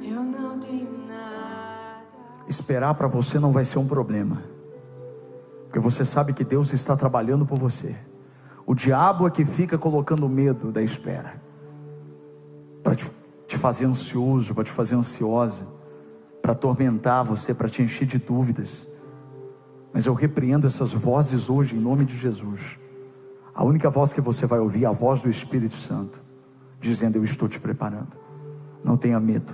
Eu 0.04 0.22
não 0.22 0.60
tenho 0.60 1.08
nada. 1.08 2.04
Esperar 2.48 2.94
para 2.94 3.08
você 3.08 3.40
não 3.40 3.52
vai 3.52 3.66
ser 3.66 3.80
um 3.80 3.88
problema, 3.88 4.44
porque 5.66 5.80
você 5.80 6.06
sabe 6.06 6.34
que 6.34 6.44
Deus 6.44 6.72
está 6.72 6.96
trabalhando 6.96 7.48
por 7.48 7.58
você. 7.58 7.96
O 8.70 8.76
diabo 8.76 9.26
é 9.26 9.32
que 9.32 9.44
fica 9.44 9.80
colocando 9.80 10.30
medo 10.30 10.72
da 10.72 10.80
espera, 10.80 11.42
para 12.84 12.94
te, 12.94 13.12
te 13.48 13.58
fazer 13.58 13.86
ansioso, 13.86 14.54
para 14.54 14.64
te 14.64 14.72
fazer 14.72 14.94
ansiosa, 14.94 15.66
para 16.40 16.52
atormentar 16.52 17.26
você, 17.26 17.52
para 17.52 17.68
te 17.68 17.82
encher 17.82 18.06
de 18.06 18.20
dúvidas. 18.20 18.88
Mas 19.92 20.06
eu 20.06 20.14
repreendo 20.14 20.68
essas 20.68 20.94
vozes 20.94 21.50
hoje 21.50 21.76
em 21.76 21.80
nome 21.80 22.06
de 22.06 22.16
Jesus. 22.16 22.78
A 23.56 23.64
única 23.64 23.90
voz 23.90 24.14
que 24.14 24.22
você 24.22 24.46
vai 24.46 24.60
ouvir 24.60 24.84
é 24.84 24.88
a 24.88 24.92
voz 24.92 25.24
do 25.24 25.30
Espírito 25.32 25.74
Santo, 25.74 26.22
dizendo: 26.80 27.16
Eu 27.16 27.24
estou 27.24 27.50
te 27.50 27.60
preparando. 27.60 28.16
Não 28.84 28.96
tenha 28.96 29.20
medo. 29.20 29.52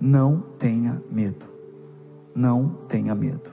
Não 0.00 0.40
tenha 0.58 1.02
medo. 1.10 1.44
Não 2.34 2.78
tenha 2.88 3.14
medo. 3.14 3.50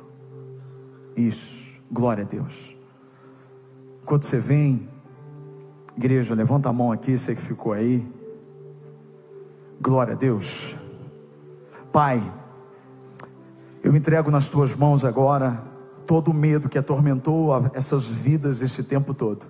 Isso. 1.18 1.68
Glória 1.92 2.24
a 2.24 2.26
Deus. 2.26 2.79
Enquanto 4.10 4.26
você 4.26 4.39
vem, 4.39 4.89
igreja, 5.95 6.34
levanta 6.34 6.68
a 6.68 6.74
mão 6.74 6.91
aqui, 6.91 7.16
você 7.16 7.36
que 7.36 7.41
ficou 7.43 7.74
aí. 7.74 8.03
Glória 9.80 10.14
a 10.14 10.18
Deus. 10.18 10.76
Pai, 11.93 12.20
eu 13.84 13.95
entrego 13.95 14.32
nas 14.32 14.49
tuas 14.49 14.74
mãos 14.74 15.05
agora 15.05 15.64
todo 16.07 16.32
o 16.32 16.34
medo 16.34 16.68
que 16.68 16.80
atormentou 16.80 17.51
essas 17.72 18.07
vidas 18.07 18.64
esse 18.64 18.84
tempo 18.84 19.14
todo. 19.14 19.45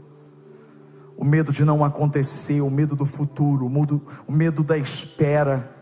O 1.16 1.24
medo 1.24 1.54
de 1.54 1.64
não 1.64 1.86
acontecer, 1.86 2.60
o 2.60 2.70
medo 2.70 2.98
do 2.98 3.06
futuro, 3.06 3.66
o 3.66 3.70
medo, 3.70 4.02
o 4.28 4.32
medo 4.34 4.62
da 4.62 4.78
espera. 4.78 5.74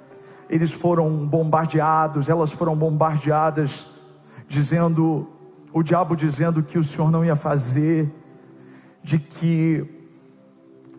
Eles 0.48 0.72
foram 0.72 1.26
bombardeados, 1.26 2.30
elas 2.30 2.52
foram 2.52 2.78
bombardeadas, 2.78 3.90
dizendo, 4.48 5.28
o 5.74 5.82
diabo 5.82 6.16
dizendo 6.16 6.62
que 6.62 6.78
o 6.78 6.84
Senhor 6.84 7.10
não 7.10 7.26
ia 7.26 7.36
fazer, 7.36 8.14
de 9.08 9.18
que 9.20 9.88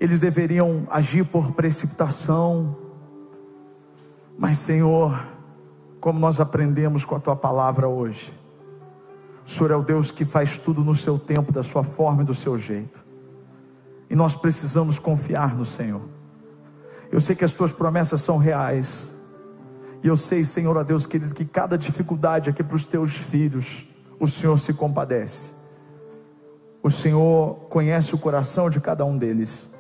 eles 0.01 0.19
deveriam 0.19 0.87
agir 0.91 1.27
por 1.27 1.53
precipitação. 1.53 2.75
Mas, 4.39 4.57
Senhor, 4.57 5.27
como 6.01 6.19
nós 6.19 6.41
aprendemos 6.41 7.05
com 7.05 7.15
a 7.15 7.21
tua 7.21 7.37
palavra 7.37 7.87
hoje, 7.87 8.33
o 9.45 9.51
Senhor 9.51 9.73
é 9.73 9.77
o 9.77 9.83
Deus 9.83 10.11
que 10.11 10.25
faz 10.25 10.57
tudo 10.57 10.83
no 10.83 10.95
seu 10.95 11.19
tempo, 11.19 11.53
da 11.53 11.63
sua 11.63 11.85
forma 11.85 12.23
e 12.23 12.25
do 12.25 12.33
seu 12.33 12.57
jeito. 12.57 12.99
E 14.09 14.17
nós 14.17 14.35
precisamos 14.35 14.99
confiar 14.99 15.55
no 15.55 15.67
Senhor. 15.67 16.01
Eu 17.13 17.21
sei 17.21 17.37
que 17.37 17.45
as 17.45 17.53
tuas 17.53 17.73
promessas 17.73 18.23
são 18.23 18.39
reais. 18.39 19.15
E 20.03 20.09
eu 20.09 20.17
sei, 20.17 20.45
Senhor, 20.45 20.75
ó 20.75 20.83
Deus 20.83 21.05
querido, 21.05 21.35
que 21.35 21.45
cada 21.45 21.77
dificuldade 21.77 22.49
aqui 22.49 22.65
para 22.65 22.77
os 22.77 22.87
teus 22.87 23.19
filhos, 23.19 23.87
o 24.19 24.27
Senhor 24.27 24.59
se 24.59 24.73
compadece. 24.73 25.58
O 26.83 26.91
Senhor 26.91 27.57
conhece 27.69 28.15
o 28.15 28.19
coração 28.19 28.71
de 28.71 28.81
cada 28.81 29.05
um 29.05 29.17
deles. 29.17 29.73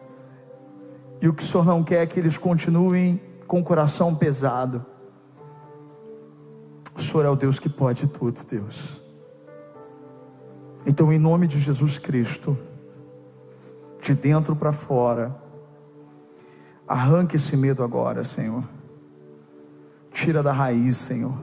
E 1.20 1.28
o 1.28 1.32
que 1.32 1.42
o 1.42 1.46
Senhor 1.46 1.64
não 1.64 1.82
quer 1.82 2.02
é 2.02 2.06
que 2.06 2.18
eles 2.18 2.36
continuem 2.36 3.20
com 3.46 3.60
o 3.60 3.64
coração 3.64 4.14
pesado. 4.14 4.84
O 6.94 7.00
Senhor 7.00 7.24
é 7.24 7.28
o 7.28 7.36
Deus 7.36 7.58
que 7.58 7.68
pode 7.68 8.06
tudo, 8.08 8.44
Deus. 8.44 9.02
Então, 10.84 11.12
em 11.12 11.18
nome 11.18 11.46
de 11.46 11.58
Jesus 11.58 11.98
Cristo, 11.98 12.56
de 14.00 14.14
dentro 14.14 14.56
para 14.56 14.72
fora, 14.72 15.36
arranque 16.86 17.36
esse 17.36 17.56
medo 17.56 17.82
agora, 17.82 18.24
Senhor. 18.24 18.64
Tira 20.12 20.42
da 20.42 20.52
raiz, 20.52 20.96
Senhor. 20.96 21.38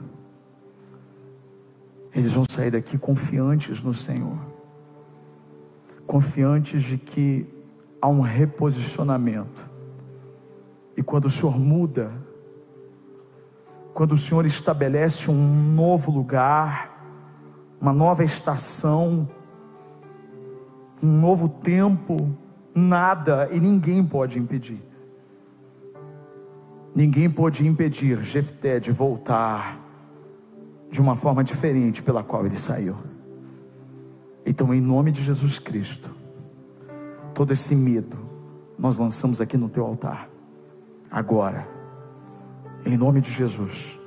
Eles 2.14 2.34
vão 2.34 2.46
sair 2.50 2.72
daqui 2.72 2.98
confiantes 2.98 3.84
no 3.84 3.94
Senhor, 3.94 4.38
confiantes 6.06 6.84
de 6.84 6.98
que 6.98 7.46
há 8.02 8.08
um 8.08 8.22
reposicionamento. 8.22 9.70
E 10.96 11.04
quando 11.04 11.26
o 11.26 11.30
Senhor 11.30 11.58
muda, 11.60 12.12
quando 13.94 14.12
o 14.14 14.18
Senhor 14.18 14.46
estabelece 14.46 15.30
um 15.32 15.74
novo 15.74 16.12
lugar, 16.12 16.96
uma 17.80 17.94
nova 17.94 18.24
estação, 18.24 19.28
um 21.02 21.20
novo 21.20 21.50
tempo, 21.50 22.30
nada 22.74 23.50
e 23.52 23.60
ninguém 23.60 24.04
pode 24.04 24.38
impedir. 24.38 24.82
Ninguém 26.94 27.30
pode 27.30 27.66
impedir 27.66 28.22
Jefté 28.22 28.80
de 28.80 28.92
voltar 28.92 29.80
de 30.90 31.02
uma 31.02 31.16
forma 31.16 31.44
diferente 31.44 32.02
pela 32.02 32.24
qual 32.24 32.46
ele 32.46 32.58
saiu. 32.58 33.15
Então, 34.46 34.74
em 34.74 34.82
nome 34.82 35.12
de 35.12 35.24
Jesus 35.24 35.58
Cristo, 35.60 36.10
todo 37.34 37.52
esse 37.52 37.76
medo 37.76 38.18
nós 38.78 38.98
lançamos 38.98 39.42
aqui 39.42 39.58
no 39.58 39.70
teu 39.70 39.86
altar. 39.86 40.30
Agora, 41.10 41.68
em 42.86 42.98
nome 42.98 43.22
de 43.22 43.32
Jesus. 43.32 43.98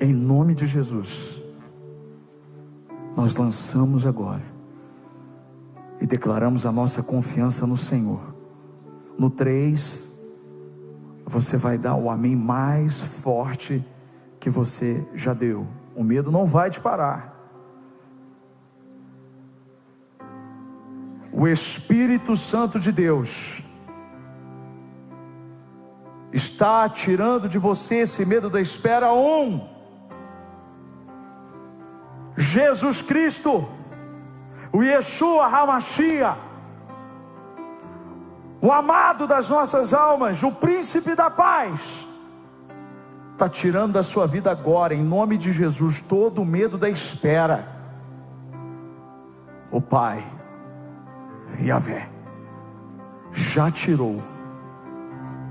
Em 0.00 0.12
nome 0.12 0.54
de 0.54 0.66
Jesus, 0.66 1.40
nós 3.16 3.36
lançamos 3.36 4.04
agora 4.04 4.42
e 6.00 6.06
declaramos 6.06 6.66
a 6.66 6.72
nossa 6.72 7.02
confiança 7.02 7.66
no 7.66 7.76
Senhor 7.76 8.32
no 9.18 9.30
3, 9.30 10.10
você 11.26 11.56
vai 11.56 11.78
dar 11.78 11.94
o 11.94 12.10
amém 12.10 12.34
mais 12.34 13.00
forte 13.00 13.84
que 14.40 14.50
você 14.50 15.04
já 15.14 15.32
deu. 15.32 15.66
O 15.94 16.02
medo 16.02 16.30
não 16.30 16.46
vai 16.46 16.70
te 16.70 16.80
parar. 16.80 17.32
O 21.32 21.48
Espírito 21.48 22.36
Santo 22.36 22.78
de 22.78 22.92
Deus 22.92 23.62
está 26.32 26.88
tirando 26.88 27.48
de 27.48 27.58
você 27.58 27.96
esse 27.96 28.24
medo 28.24 28.48
da 28.48 28.60
espera. 28.60 29.12
Um, 29.12 29.68
Jesus 32.36 33.02
Cristo, 33.02 33.68
o 34.72 34.82
Yeshua 34.82 35.46
Hamashia 35.46 36.36
o 38.62 38.70
amado 38.70 39.26
das 39.26 39.48
nossas 39.48 39.92
almas, 39.92 40.40
o 40.44 40.52
príncipe 40.52 41.16
da 41.16 41.28
paz, 41.28 42.06
está 43.32 43.48
tirando 43.48 43.94
da 43.94 44.02
sua 44.02 44.26
vida 44.26 44.50
agora, 44.50 44.94
em 44.94 45.02
nome 45.02 45.36
de 45.36 45.52
Jesus, 45.52 46.00
todo 46.00 46.42
o 46.42 46.44
medo 46.44 46.78
da 46.78 46.88
espera. 46.88 47.66
O 49.70 49.80
Pai, 49.80 50.24
Yahvé, 51.60 52.08
já 53.32 53.70
tirou 53.70 54.22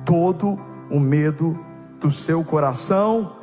todo 0.06 0.60
o 0.90 1.00
medo 1.00 1.58
do 2.00 2.12
seu 2.12 2.44
coração, 2.44 3.36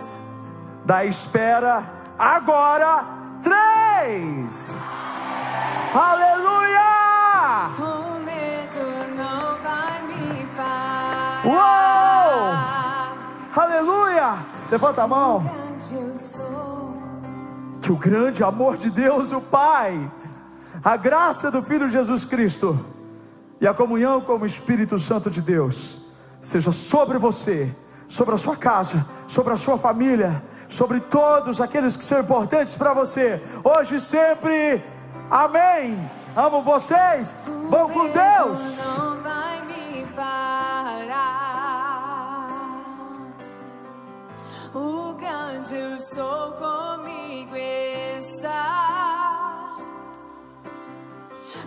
da 0.84 1.04
espera, 1.04 1.84
agora, 2.18 3.04
três, 3.42 4.74
aleluia! 5.94 6.48
Uou! 11.44 11.97
Levanta 14.70 15.02
a 15.02 15.06
mão. 15.06 15.50
Que 17.80 17.92
o 17.92 17.96
grande 17.96 18.42
amor 18.42 18.76
de 18.76 18.90
Deus, 18.90 19.32
o 19.32 19.40
Pai, 19.40 20.10
a 20.84 20.96
graça 20.96 21.50
do 21.50 21.62
Filho 21.62 21.88
Jesus 21.88 22.24
Cristo 22.24 22.78
e 23.60 23.66
a 23.66 23.74
comunhão 23.74 24.20
com 24.20 24.36
o 24.36 24.46
Espírito 24.46 24.98
Santo 24.98 25.30
de 25.30 25.40
Deus 25.40 26.00
seja 26.40 26.70
sobre 26.70 27.18
você, 27.18 27.74
sobre 28.06 28.34
a 28.34 28.38
sua 28.38 28.56
casa, 28.56 29.04
sobre 29.26 29.52
a 29.52 29.56
sua 29.56 29.78
família, 29.78 30.42
sobre 30.68 31.00
todos 31.00 31.60
aqueles 31.60 31.96
que 31.96 32.04
são 32.04 32.20
importantes 32.20 32.74
para 32.74 32.92
você, 32.92 33.42
hoje 33.64 33.96
e 33.96 34.00
sempre. 34.00 34.82
Amém. 35.30 36.10
Amo 36.36 36.62
vocês. 36.62 37.34
Vão 37.68 37.90
com 37.90 38.08
Deus. 38.10 38.78
Grande 45.14 45.74
eu 45.74 45.98
sou 46.00 46.52
comigo 46.52 47.56
está. 47.56 49.76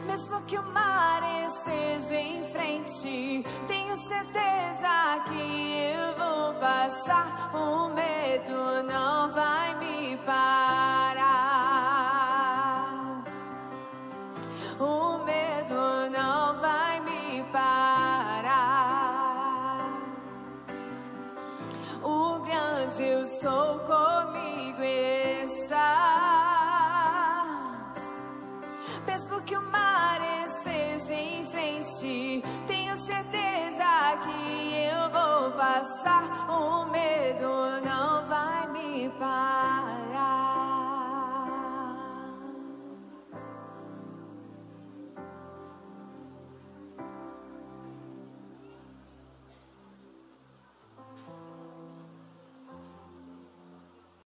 Mesmo 0.06 0.42
que 0.44 0.58
o 0.58 0.64
mar 0.64 1.22
esteja 1.48 2.16
em 2.16 2.44
frente, 2.52 3.44
tenho 3.68 3.98
certeza 3.98 5.20
que 5.28 5.74
eu 5.94 6.16
vou 6.18 6.54
passar. 6.60 7.52
O 7.56 7.90
medo 7.90 8.84
não 8.84 9.32
vai 9.32 9.76
me 9.80 10.18
parar. 10.18 11.32
O 14.80 15.18
medo 15.26 16.10
não 16.12 16.60
vai 16.60 16.81
o 22.04 22.40
grande 22.40 23.04
eu 23.04 23.26
sou 23.26 23.80
comigo 23.80 24.82
está. 25.44 26.32
Mesmo 29.06 29.42
que 29.42 29.56
o 29.56 29.62
mar 29.62 30.20
esteja 30.46 31.14
em 31.14 31.46
frente, 31.50 32.44
tenho 32.68 32.96
certeza 32.98 34.18
que 34.24 34.76
eu 34.76 35.10
vou 35.10 35.52
passar. 35.52 36.50
O 36.50 36.86
medo 36.86 37.82
não 37.84 38.26
vai 38.28 38.68
me 38.68 39.10
parar. 39.20 39.91